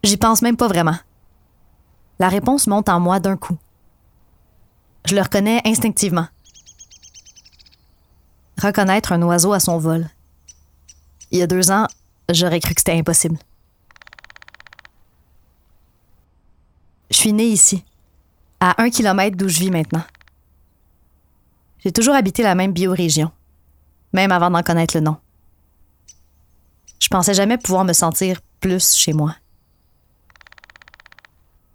J'y 0.02 0.16
pense 0.16 0.42
même 0.42 0.56
pas 0.56 0.68
vraiment. 0.68 0.96
La 2.18 2.28
réponse 2.28 2.66
monte 2.66 2.88
en 2.88 3.00
moi 3.00 3.20
d'un 3.20 3.36
coup. 3.36 3.58
Je 5.06 5.14
le 5.14 5.22
reconnais 5.22 5.60
instinctivement. 5.64 6.28
Reconnaître 8.62 9.12
un 9.12 9.22
oiseau 9.22 9.52
à 9.52 9.60
son 9.60 9.78
vol. 9.78 10.08
Il 11.30 11.38
y 11.38 11.42
a 11.42 11.46
deux 11.46 11.70
ans, 11.70 11.86
j'aurais 12.30 12.60
cru 12.60 12.74
que 12.74 12.80
c'était 12.80 12.98
impossible. 12.98 13.38
Je 17.10 17.16
suis 17.16 17.32
née 17.32 17.48
ici, 17.48 17.84
à 18.60 18.80
un 18.82 18.90
kilomètre 18.90 19.36
d'où 19.36 19.48
je 19.48 19.58
vis 19.58 19.70
maintenant. 19.70 20.04
J'ai 21.78 21.92
toujours 21.92 22.14
habité 22.14 22.42
la 22.42 22.54
même 22.54 22.72
biorégion 22.72 23.32
même 24.12 24.32
avant 24.32 24.50
d'en 24.50 24.62
connaître 24.62 24.96
le 24.96 25.02
nom. 25.02 25.16
Je 27.00 27.08
pensais 27.08 27.34
jamais 27.34 27.58
pouvoir 27.58 27.84
me 27.84 27.92
sentir 27.92 28.40
plus 28.60 28.94
chez 28.94 29.12
moi. 29.12 29.34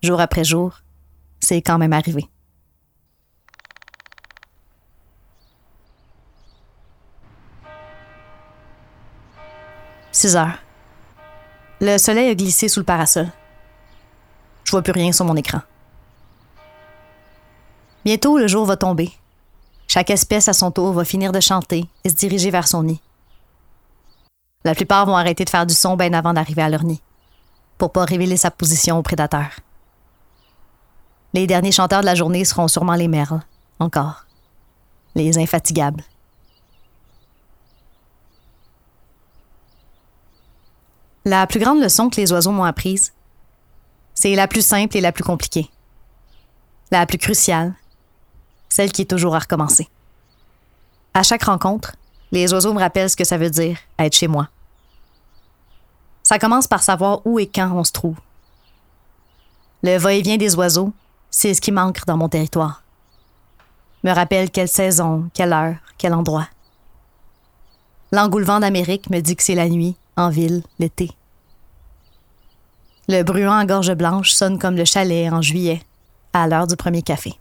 Jour 0.04 0.22
après 0.22 0.44
jour, 0.44 0.82
c'est 1.40 1.62
quand 1.62 1.78
même 1.78 1.94
arrivé. 1.94 2.30
Six 10.12 10.36
heures. 10.36 10.60
Le 11.82 11.98
soleil 11.98 12.30
a 12.30 12.36
glissé 12.36 12.70
sous 12.70 12.80
le 12.80 12.86
parasol. 12.86 13.28
Je 14.64 14.72
vois 14.72 14.82
plus 14.82 14.94
rien 14.94 15.12
sur 15.12 15.26
mon 15.26 15.36
écran. 15.36 15.62
Bientôt, 18.06 18.38
le 18.38 18.48
jour 18.48 18.66
va 18.66 18.78
tomber. 18.78 19.12
Chaque 19.96 20.10
espèce 20.10 20.50
à 20.50 20.54
son 20.54 20.72
tour 20.72 20.92
va 20.92 21.06
finir 21.06 21.32
de 21.32 21.40
chanter 21.40 21.86
et 22.04 22.10
se 22.10 22.16
diriger 22.16 22.52
vers 22.52 22.68
son 22.68 22.84
nid. 22.84 23.00
La 24.66 24.76
plupart 24.76 25.06
vont 25.06 25.16
arrêter 25.16 25.46
de 25.46 25.50
faire 25.50 25.66
du 25.66 25.74
son 25.74 25.96
bien 25.96 26.12
avant 26.12 26.34
d'arriver 26.34 26.64
à 26.64 26.68
leur 26.68 26.84
nid, 26.84 27.02
pour 27.78 27.94
pas 27.94 28.04
révéler 28.04 28.36
sa 28.36 28.52
position 28.52 28.98
aux 28.98 29.04
prédateurs. 29.04 29.62
Les 31.34 31.48
derniers 31.48 31.72
chanteurs 31.72 32.02
de 32.02 32.08
la 32.08 32.16
journée 32.16 32.44
seront 32.44 32.68
sûrement 32.68 32.96
les 32.96 33.08
merles, 33.08 33.40
encore. 33.80 34.26
Les 35.16 35.38
infatigables. 35.38 36.04
La 41.24 41.48
plus 41.48 41.62
grande 41.62 41.80
leçon 41.82 42.10
que 42.10 42.20
les 42.20 42.34
oiseaux 42.34 42.52
m'ont 42.52 42.66
apprise, 42.66 43.14
c'est 44.14 44.36
la 44.36 44.50
plus 44.50 44.66
simple 44.66 44.98
et 44.98 45.02
la 45.02 45.14
plus 45.14 45.24
compliquée. 45.24 45.70
La 46.92 47.06
plus 47.06 47.18
cruciale, 47.18 47.76
celle 48.76 48.92
qui 48.92 49.04
est 49.04 49.10
toujours 49.10 49.36
à 49.38 49.40
recommencer. 49.40 49.88
À 51.14 51.24
chaque 51.24 51.44
rencontre, 51.44 51.96
les 52.34 52.54
oiseaux 52.54 52.74
me 52.74 52.80
rappellent 52.80 53.10
ce 53.10 53.16
que 53.16 53.24
ça 53.24 53.38
veut 53.38 53.50
dire 53.50 53.78
être 53.98 54.14
chez 54.14 54.28
moi. 54.28 54.50
Ça 56.24 56.40
commence 56.40 56.68
par 56.68 56.84
savoir 56.84 57.26
où 57.26 57.40
et 57.40 57.48
quand 57.48 57.72
on 57.72 57.86
se 57.86 57.94
trouve. 57.94 58.18
Le 59.82 59.98
va-et-vient 59.98 60.36
des 60.36 60.56
oiseaux, 60.58 60.92
c'est 61.32 61.54
ce 61.54 61.62
qui 61.62 61.72
manque 61.72 62.06
dans 62.06 62.18
mon 62.18 62.28
territoire. 62.28 62.84
Me 64.04 64.12
rappelle 64.12 64.52
quelle 64.52 64.68
saison, 64.68 65.30
quelle 65.34 65.54
heure, 65.54 65.78
quel 65.98 66.14
endroit. 66.14 66.50
L'engoulevent 68.12 68.60
d'Amérique 68.60 69.10
me 69.10 69.22
dit 69.22 69.38
que 69.38 69.44
c'est 69.44 69.56
la 69.56 69.70
nuit 69.70 69.96
en 70.18 70.30
ville, 70.30 70.64
l'été. 70.80 71.12
Le 73.08 73.24
bruant 73.24 73.58
en 73.58 73.64
gorge 73.64 73.94
blanche 73.94 74.32
sonne 74.32 74.60
comme 74.60 74.76
le 74.76 74.84
chalet 74.84 75.32
en 75.32 75.42
juillet, 75.42 75.82
à 76.34 76.46
l'heure 76.50 76.68
du 76.68 76.76
premier 76.76 77.04
café. 77.04 77.36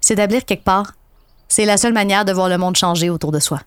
S'établir 0.00 0.44
quelque 0.44 0.64
part, 0.64 0.94
c'est 1.48 1.64
la 1.64 1.76
seule 1.76 1.92
manière 1.92 2.24
de 2.24 2.32
voir 2.32 2.48
le 2.48 2.58
monde 2.58 2.76
changer 2.76 3.10
autour 3.10 3.32
de 3.32 3.40
soi. 3.40 3.60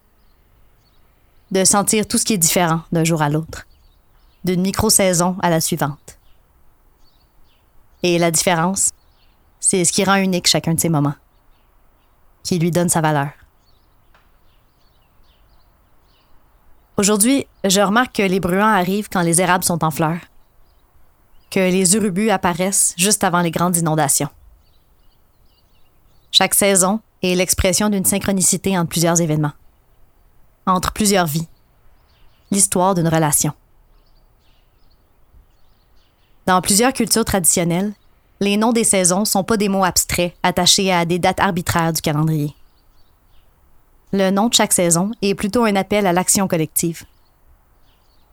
De 1.52 1.66
sentir 1.66 2.08
tout 2.08 2.18
ce 2.18 2.26
qui 2.26 2.34
est 2.34 2.38
différent 2.38 2.82
d'un 2.92 3.04
jour 3.04 3.22
à 3.22 3.30
l'autre, 3.30 3.68
d'une 4.44 4.62
micro-saison 4.62 5.36
à 5.42 5.50
la 5.50 5.60
suivante. 5.60 6.18
Et 8.04 8.18
la 8.18 8.32
différence, 8.32 8.92
c'est 9.60 9.84
ce 9.86 9.92
qui 9.92 10.04
rend 10.04 10.16
unique 10.16 10.48
chacun 10.48 10.74
de 10.74 10.80
ces 10.80 10.90
moments, 10.90 11.16
qui 12.44 12.58
lui 12.58 12.72
donne 12.72 12.90
sa 12.90 13.02
valeur. 13.02 13.30
Aujourd'hui, 16.98 17.48
je 17.64 17.82
remarque 17.82 18.16
que 18.16 18.22
les 18.22 18.40
bruants 18.40 18.74
arrivent 18.74 19.10
quand 19.10 19.22
les 19.22 19.42
érables 19.42 19.64
sont 19.64 19.84
en 19.84 19.92
fleurs, 19.92 20.20
que 21.50 21.60
les 21.60 21.96
urubus 21.96 22.30
apparaissent 22.30 22.94
juste 22.98 23.24
avant 23.24 23.42
les 23.42 23.52
grandes 23.52 23.78
inondations. 23.78 24.30
Chaque 26.32 26.54
saison 26.54 27.02
est 27.22 27.36
l'expression 27.36 27.90
d'une 27.90 28.06
synchronicité 28.06 28.78
entre 28.78 28.90
plusieurs 28.90 29.20
événements, 29.20 29.52
entre 30.66 30.94
plusieurs 30.94 31.28
vies, 31.28 31.48
l'histoire 32.52 32.96
d'une 32.96 33.08
relation. 33.08 33.54
Dans 36.46 36.62
plusieurs 36.62 36.94
cultures 36.94 37.26
traditionnelles, 37.26 37.94
les 38.40 38.58
noms 38.58 38.72
des 38.72 38.86
saisons 38.86 39.26
sont 39.26 39.44
pas 39.44 39.58
des 39.58 39.70
mots 39.70 39.84
abstraits 39.84 40.34
attachés 40.42 40.92
à 40.92 41.06
des 41.06 41.20
dates 41.20 41.40
arbitraires 41.40 41.94
du 41.94 42.02
calendrier. 42.02 42.56
Le 44.14 44.32
nom 44.32 44.48
de 44.48 44.54
chaque 44.54 44.74
saison 44.74 45.12
est 45.22 45.36
plutôt 45.36 45.66
un 45.66 45.76
appel 45.76 46.08
à 46.08 46.14
l'action 46.14 46.48
collective. 46.48 47.04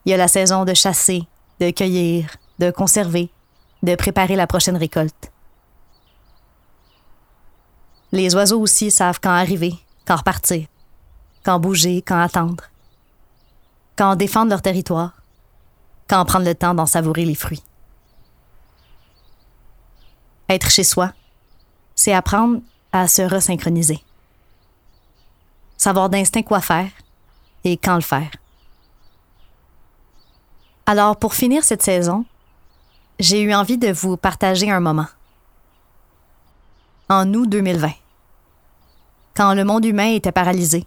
Il 0.04 0.10
y 0.10 0.14
a 0.14 0.16
la 0.16 0.28
saison 0.28 0.64
de 0.64 0.72
chasser, 0.72 1.24
de 1.60 1.70
cueillir, 1.70 2.36
de 2.58 2.70
conserver, 2.70 3.28
de 3.82 3.94
préparer 3.94 4.36
la 4.36 4.46
prochaine 4.46 4.76
récolte. 4.76 5.30
Les 8.12 8.34
oiseaux 8.34 8.60
aussi 8.60 8.90
savent 8.90 9.20
quand 9.22 9.30
arriver, 9.30 9.74
quand 10.06 10.16
repartir, 10.16 10.66
quand 11.44 11.60
bouger, 11.60 12.02
quand 12.02 12.20
attendre, 12.20 12.64
quand 13.96 14.16
défendre 14.16 14.50
leur 14.50 14.62
territoire, 14.62 15.12
quand 16.08 16.24
prendre 16.24 16.46
le 16.46 16.54
temps 16.54 16.74
d'en 16.74 16.86
savourer 16.86 17.24
les 17.24 17.34
fruits. 17.34 17.62
Être 20.48 20.70
chez 20.70 20.84
soi, 20.84 21.12
c'est 21.94 22.14
apprendre 22.14 22.60
à 22.92 23.06
se 23.06 23.22
resynchroniser 23.22 24.02
savoir 25.78 26.10
d'instinct 26.10 26.42
quoi 26.42 26.60
faire 26.60 26.90
et 27.64 27.78
quand 27.78 27.94
le 27.94 28.02
faire. 28.02 28.30
Alors, 30.84 31.16
pour 31.16 31.34
finir 31.34 31.64
cette 31.64 31.82
saison, 31.82 32.24
j'ai 33.18 33.40
eu 33.40 33.54
envie 33.54 33.78
de 33.78 33.90
vous 33.90 34.16
partager 34.16 34.70
un 34.70 34.80
moment. 34.80 35.06
En 37.10 37.32
août 37.32 37.48
2020, 37.48 37.90
quand 39.34 39.54
le 39.54 39.64
monde 39.64 39.84
humain 39.84 40.12
était 40.12 40.32
paralysé 40.32 40.84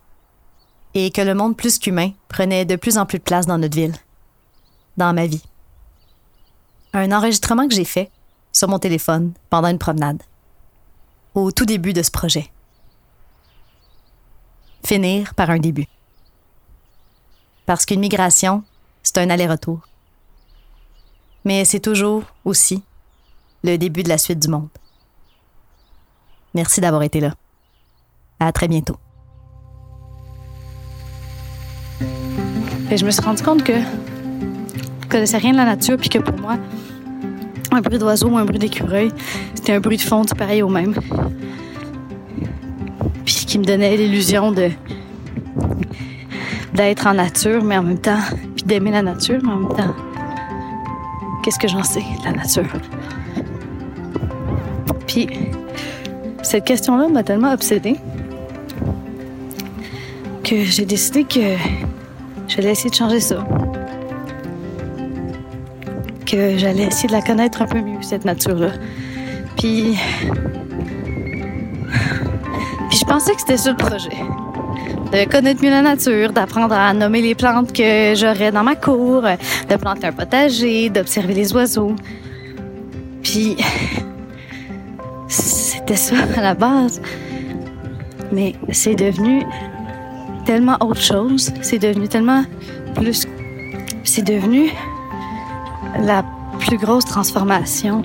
et 0.94 1.10
que 1.10 1.22
le 1.22 1.34
monde 1.34 1.58
plus 1.58 1.80
qu'humain 1.80 2.12
prenait 2.28 2.66
de 2.66 2.76
plus 2.76 2.98
en 2.98 3.06
plus 3.06 3.18
de 3.18 3.24
place 3.24 3.48
dans 3.48 3.58
notre 3.58 3.76
ville, 3.76 3.96
dans 4.98 5.14
ma 5.14 5.26
vie. 5.26 5.44
Un 6.94 7.12
enregistrement 7.12 7.68
que 7.68 7.74
j'ai 7.74 7.86
fait 7.86 8.12
sur 8.52 8.68
mon 8.68 8.78
téléphone 8.78 9.34
pendant 9.50 9.70
une 9.70 9.80
promenade, 9.80 10.22
au 11.34 11.52
tout 11.52 11.66
début 11.66 11.94
de 11.94 12.04
ce 12.04 12.12
projet 12.12 12.52
finir 14.84 15.34
par 15.36 15.50
un 15.50 15.60
début. 15.60 15.88
Parce 17.66 17.86
qu'une 17.86 18.00
migration, 18.00 18.64
c'est 19.04 19.18
un 19.20 19.30
aller-retour. 19.30 19.80
Mais 21.46 21.66
c'est 21.66 21.80
toujours 21.80 22.24
aussi 22.46 22.84
le 23.64 23.78
début 23.78 24.04
de 24.04 24.10
la 24.10 24.18
suite 24.18 24.40
du 24.40 24.50
monde. 24.50 24.70
Merci 26.54 26.82
d'avoir 26.82 27.04
été 27.04 27.20
là. 27.20 27.34
À 28.40 28.52
très 28.52 28.68
bientôt. 28.68 28.98
Et 32.90 32.98
je 32.98 33.06
me 33.06 33.12
suis 33.12 33.22
rendu 33.22 33.42
compte 33.42 33.64
que 33.64 33.74
je 33.74 35.08
connaissais 35.08 35.38
rien 35.38 35.52
de 35.52 35.58
la 35.58 35.66
nature, 35.66 35.98
puis 35.98 36.10
que 36.10 36.20
pour 36.20 36.38
moi, 36.40 36.58
un 37.72 37.82
bruit 37.82 38.00
d'oiseau 38.00 38.30
ou 38.30 38.38
un 38.38 38.46
bruit 38.46 38.60
d'écureuil, 38.60 39.12
c'était 39.56 39.74
un 39.74 39.80
bruit 39.80 39.98
de 39.98 40.02
fond, 40.02 40.24
pareil 40.38 40.62
au 40.62 40.70
même 40.70 40.94
qui 43.52 43.60
me 43.60 43.66
donnait 43.66 43.98
l'illusion 43.98 44.54
de 44.54 44.70
d'être 46.74 47.06
en 47.06 47.16
nature, 47.16 47.62
mais 47.62 47.78
en 47.78 47.84
même 47.84 48.00
temps, 48.00 48.22
puis 48.56 48.64
d'aimer 48.64 48.92
la 48.92 49.02
nature, 49.02 49.40
mais 49.44 49.52
en 49.52 49.58
même 49.58 49.76
temps, 49.76 49.94
qu'est-ce 51.44 51.60
que 51.60 51.68
j'en 51.68 51.84
sais 51.84 52.04
la 52.24 52.32
nature? 52.32 52.64
Puis, 55.06 55.28
cette 56.52 56.66
question-là 56.66 57.08
m'a 57.08 57.24
tellement 57.24 57.54
obsédée 57.54 57.96
que 60.44 60.66
j'ai 60.66 60.84
décidé 60.84 61.24
que 61.24 61.56
j'allais 62.50 62.72
essayer 62.72 62.90
de 62.90 62.96
changer 62.96 63.22
ça. 63.22 63.48
Que 66.26 66.58
j'allais 66.58 66.84
essayer 66.84 67.08
de 67.08 67.14
la 67.14 67.22
connaître 67.22 67.62
un 67.62 67.68
peu 67.68 67.80
mieux, 67.80 68.02
cette 68.02 68.26
nature-là. 68.26 68.72
Puis, 69.56 69.98
je 72.92 73.06
pensais 73.06 73.34
que 73.34 73.40
c'était 73.40 73.56
ça 73.56 73.72
le 73.72 73.78
projet. 73.78 74.10
De 75.14 75.32
connaître 75.32 75.64
mieux 75.64 75.70
la 75.70 75.82
nature, 75.82 76.34
d'apprendre 76.34 76.76
à 76.76 76.94
nommer 76.94 77.22
les 77.22 77.34
plantes 77.34 77.72
que 77.72 78.14
j'aurais 78.14 78.52
dans 78.52 78.64
ma 78.64 78.76
cour, 78.76 79.22
de 79.22 79.76
planter 79.78 80.08
un 80.08 80.12
potager, 80.12 80.90
d'observer 80.90 81.34
les 81.34 81.54
oiseaux. 81.54 81.96
Puis, 83.24 83.56
c'était 85.96 86.16
ça 86.16 86.40
à 86.40 86.42
la 86.42 86.54
base. 86.54 87.02
Mais 88.32 88.56
c'est 88.72 88.96
devenu 88.96 89.44
tellement 90.46 90.78
autre 90.80 91.02
chose. 91.02 91.52
C'est 91.62 91.80
devenu 91.80 92.08
tellement 92.08 92.44
plus. 92.96 93.28
C'est 94.04 94.22
devenu 94.22 94.72
la 96.00 96.24
plus 96.60 96.78
grosse 96.78 97.06
transformation 97.06 98.04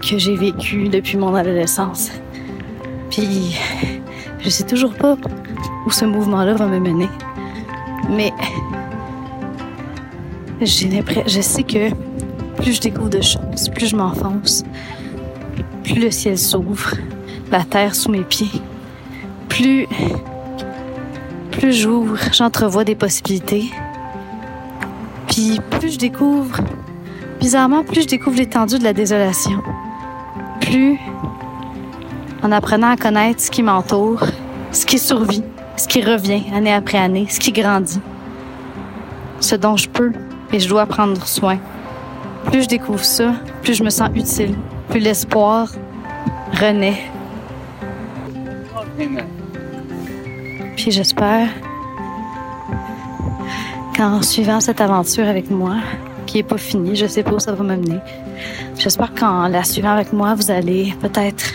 que 0.00 0.18
j'ai 0.18 0.36
vécue 0.36 0.88
depuis 0.88 1.18
mon 1.18 1.34
adolescence. 1.34 2.10
Puis, 3.10 3.58
je 4.40 4.48
sais 4.48 4.64
toujours 4.64 4.94
pas 4.94 5.16
où 5.86 5.90
ce 5.90 6.04
mouvement-là 6.04 6.54
va 6.54 6.66
me 6.66 6.78
mener. 6.78 7.08
Mais 8.10 8.32
je 10.60 11.40
sais 11.40 11.62
que 11.62 11.90
plus 12.56 12.72
je 12.72 12.80
découvre 12.80 13.10
de 13.10 13.20
choses, 13.20 13.68
plus 13.74 13.88
je 13.88 13.96
m'enfonce, 13.96 14.64
plus 15.84 16.00
le 16.00 16.10
ciel 16.10 16.38
s'ouvre, 16.38 16.94
la 17.50 17.64
terre 17.64 17.94
sous 17.94 18.10
mes 18.10 18.22
pieds, 18.22 18.60
plus 19.48 19.86
plus 21.56 21.72
j'ouvre, 21.72 22.18
j'entrevois 22.32 22.84
des 22.84 22.94
possibilités. 22.94 23.70
Puis 25.26 25.58
plus 25.70 25.94
je 25.94 25.98
découvre, 25.98 26.58
bizarrement, 27.40 27.82
plus 27.82 28.02
je 28.02 28.08
découvre 28.08 28.36
l'étendue 28.36 28.78
de 28.78 28.84
la 28.84 28.92
désolation. 28.92 29.62
Plus, 30.60 30.98
en 32.42 32.52
apprenant 32.52 32.90
à 32.90 32.96
connaître 32.96 33.40
ce 33.40 33.50
qui 33.50 33.62
m'entoure, 33.62 34.22
ce 34.70 34.84
qui 34.84 34.98
survit, 34.98 35.42
ce 35.76 35.88
qui 35.88 36.02
revient 36.02 36.44
année 36.54 36.74
après 36.74 36.98
année, 36.98 37.26
ce 37.30 37.40
qui 37.40 37.52
grandit, 37.52 38.00
ce 39.40 39.56
dont 39.56 39.76
je 39.76 39.88
peux 39.88 40.12
et 40.52 40.60
je 40.60 40.68
dois 40.68 40.84
prendre 40.84 41.26
soin. 41.26 41.58
Plus 42.50 42.64
je 42.64 42.68
découvre 42.68 43.04
ça, 43.04 43.32
plus 43.62 43.74
je 43.74 43.82
me 43.82 43.90
sens 43.90 44.10
utile, 44.14 44.54
plus 44.88 45.00
l'espoir 45.00 45.68
renaît. 46.52 47.02
Puis 50.76 50.90
j'espère 50.90 51.48
qu'en 53.96 54.22
suivant 54.22 54.60
cette 54.60 54.80
aventure 54.80 55.26
avec 55.26 55.50
moi, 55.50 55.76
qui 56.26 56.38
est 56.38 56.42
pas 56.42 56.58
finie, 56.58 56.96
je 56.96 57.06
sais 57.06 57.22
pas 57.22 57.32
où 57.32 57.40
ça 57.40 57.52
va 57.52 57.64
m'amener, 57.64 57.98
j'espère 58.78 59.14
qu'en 59.14 59.48
la 59.48 59.64
suivant 59.64 59.92
avec 59.92 60.12
moi, 60.12 60.34
vous 60.34 60.50
allez 60.50 60.94
peut-être 61.00 61.52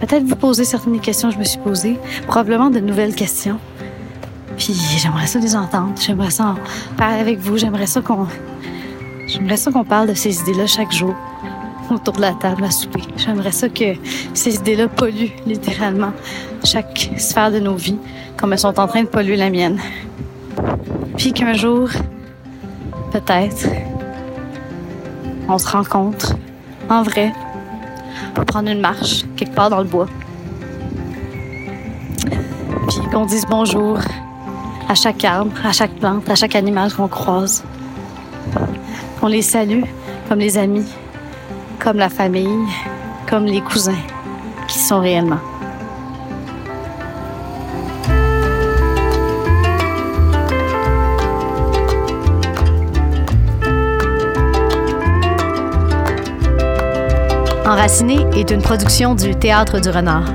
peut-être 0.00 0.24
vous 0.24 0.36
poser 0.36 0.64
certaines 0.64 1.00
questions 1.00 1.28
que 1.28 1.34
je 1.34 1.40
me 1.40 1.44
suis 1.44 1.58
posées, 1.58 1.98
probablement 2.26 2.70
de 2.70 2.78
nouvelles 2.78 3.14
questions. 3.14 3.58
Puis 4.56 4.74
j'aimerais 4.96 5.26
ça 5.26 5.38
les 5.38 5.54
entendre, 5.54 5.94
j'aimerais 6.00 6.30
ça 6.30 6.46
en 6.46 6.96
parler 6.96 7.20
avec 7.20 7.38
vous, 7.38 7.58
j'aimerais 7.58 7.86
ça 7.86 8.00
qu'on 8.00 8.26
j'aimerais 9.28 9.56
ça 9.56 9.70
qu'on 9.70 9.84
parle 9.84 10.08
de 10.08 10.14
ces 10.14 10.40
idées-là 10.40 10.66
chaque 10.66 10.92
jour 10.92 11.14
autour 11.90 12.14
de 12.14 12.20
la 12.20 12.32
table 12.32 12.64
à 12.64 12.70
souper. 12.70 13.02
J'aimerais 13.16 13.52
ça 13.52 13.68
que 13.68 13.94
ces 14.34 14.56
idées-là 14.56 14.88
polluent 14.88 15.32
littéralement 15.46 16.12
chaque 16.64 17.10
sphère 17.16 17.50
de 17.50 17.60
nos 17.60 17.76
vies, 17.76 17.98
comme 18.36 18.52
elles 18.52 18.58
sont 18.58 18.78
en 18.78 18.86
train 18.86 19.02
de 19.02 19.08
polluer 19.08 19.36
la 19.36 19.50
mienne. 19.50 19.78
Puis 21.16 21.32
qu'un 21.32 21.54
jour, 21.54 21.88
peut-être, 23.12 23.68
on 25.48 25.58
se 25.58 25.68
rencontre 25.68 26.34
en 26.90 27.02
vrai 27.02 27.32
pour 28.34 28.44
prendre 28.44 28.68
une 28.70 28.80
marche 28.80 29.24
quelque 29.36 29.54
part 29.54 29.70
dans 29.70 29.78
le 29.78 29.84
bois. 29.84 30.06
Puis 32.88 33.00
qu'on 33.12 33.26
dise 33.26 33.46
bonjour 33.48 33.98
à 34.88 34.94
chaque 34.94 35.24
arbre, 35.24 35.52
à 35.64 35.72
chaque 35.72 35.92
plante, 35.92 36.28
à 36.28 36.34
chaque 36.34 36.54
animal 36.54 36.92
qu'on 36.92 37.08
croise. 37.08 37.64
Qu'on 39.20 39.26
les 39.26 39.42
salue 39.42 39.82
comme 40.28 40.38
les 40.38 40.58
amis, 40.58 40.86
comme 41.78 41.96
la 41.96 42.08
famille, 42.08 42.66
comme 43.28 43.46
les 43.46 43.60
cousins 43.60 43.98
qui 44.68 44.78
sont 44.78 45.00
réellement. 45.00 45.40
Enraciné 57.66 58.24
est 58.34 58.50
une 58.50 58.62
production 58.62 59.14
du 59.14 59.34
Théâtre 59.34 59.80
du 59.80 59.90
Renard. 59.90 60.32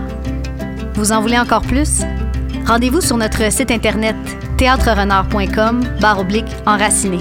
Vous 0.95 1.11
en 1.11 1.21
voulez 1.21 1.39
encore 1.39 1.63
plus? 1.63 2.01
Rendez-vous 2.65 3.01
sur 3.01 3.17
notre 3.17 3.51
site 3.51 3.71
internet 3.71 4.15
théâtrerenard.com 4.57 5.83
barre 5.99 6.19
oblique 6.19 6.55
enraciné. 6.65 7.19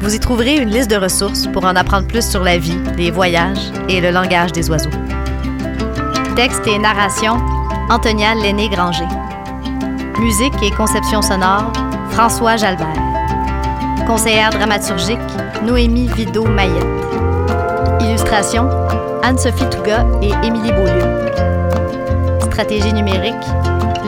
Vous 0.00 0.14
y 0.14 0.18
trouverez 0.18 0.56
une 0.56 0.70
liste 0.70 0.90
de 0.90 0.96
ressources 0.96 1.46
pour 1.46 1.64
en 1.66 1.76
apprendre 1.76 2.06
plus 2.06 2.26
sur 2.26 2.42
la 2.42 2.56
vie, 2.56 2.78
les 2.96 3.10
voyages 3.10 3.70
et 3.88 4.00
le 4.00 4.10
langage 4.10 4.50
des 4.50 4.70
oiseaux. 4.70 4.90
Texte 6.34 6.66
et 6.66 6.78
narration, 6.78 7.36
Antonia 7.90 8.34
Lenné-Granger. 8.34 9.06
Musique 10.18 10.54
et 10.62 10.70
conception 10.70 11.20
sonore, 11.20 11.70
François 12.12 12.56
Jalbert. 12.56 12.86
Conseillère 14.06 14.50
dramaturgique, 14.50 15.18
Noémie 15.64 16.08
Vido-Mayette. 16.08 16.86
Illustration, 18.00 18.70
Anne-Sophie 19.22 19.68
Touga 19.68 20.06
et 20.22 20.32
Émilie 20.46 20.72
Beaulieu. 20.72 21.04
Stratégie 22.40 22.94
numérique, 22.94 23.34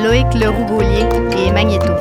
Loïc 0.03 0.27
Leroux-Gaulier 0.35 1.07
et 1.37 1.53
Magneto. 1.53 1.93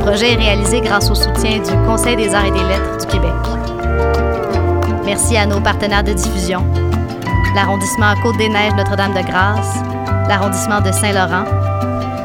Projet 0.00 0.32
est 0.32 0.36
réalisé 0.36 0.80
grâce 0.80 1.10
au 1.10 1.14
soutien 1.14 1.58
du 1.58 1.86
Conseil 1.86 2.16
des 2.16 2.34
arts 2.34 2.46
et 2.46 2.50
des 2.50 2.62
lettres 2.64 2.98
du 2.98 3.06
Québec. 3.06 3.30
Merci 5.04 5.36
à 5.36 5.46
nos 5.46 5.60
partenaires 5.60 6.02
de 6.02 6.12
diffusion, 6.12 6.64
l'arrondissement 7.54 8.14
Côte-des-Neiges 8.22 8.74
Notre-Dame-de-Grâce, 8.76 9.82
l'arrondissement 10.28 10.80
de 10.80 10.90
Saint-Laurent, 10.90 11.44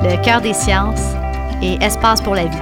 le 0.03 0.23
Cœur 0.23 0.41
des 0.41 0.53
sciences 0.53 1.13
et 1.61 1.77
Espace 1.83 2.21
pour 2.21 2.35
la 2.35 2.45
vie. 2.45 2.57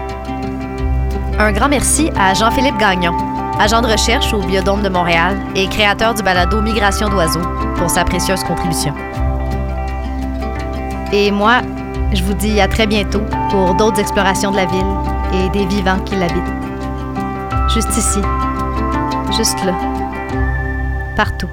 Un 1.39 1.51
grand 1.51 1.69
merci 1.69 2.09
à 2.17 2.33
Jean-Philippe 2.33 2.77
Gagnon, 2.77 3.15
agent 3.59 3.81
de 3.81 3.87
recherche 3.87 4.33
au 4.33 4.41
Biodôme 4.41 4.81
de 4.81 4.89
Montréal 4.89 5.37
et 5.55 5.67
créateur 5.67 6.13
du 6.13 6.23
balado 6.23 6.61
Migration 6.61 7.09
d'oiseaux, 7.09 7.41
pour 7.77 7.89
sa 7.89 8.03
précieuse 8.03 8.43
contribution. 8.43 8.93
Et 11.11 11.31
moi, 11.31 11.61
je 12.15 12.23
vous 12.23 12.33
dis 12.33 12.59
à 12.59 12.67
très 12.67 12.87
bientôt 12.87 13.21
pour 13.49 13.75
d'autres 13.75 13.99
explorations 13.99 14.51
de 14.51 14.57
la 14.57 14.65
ville 14.65 14.85
et 15.33 15.49
des 15.49 15.65
vivants 15.65 15.99
qui 16.05 16.15
l'habitent. 16.15 16.43
Juste 17.73 17.95
ici, 17.97 18.19
juste 19.35 19.63
là, 19.65 19.73
partout. 21.15 21.49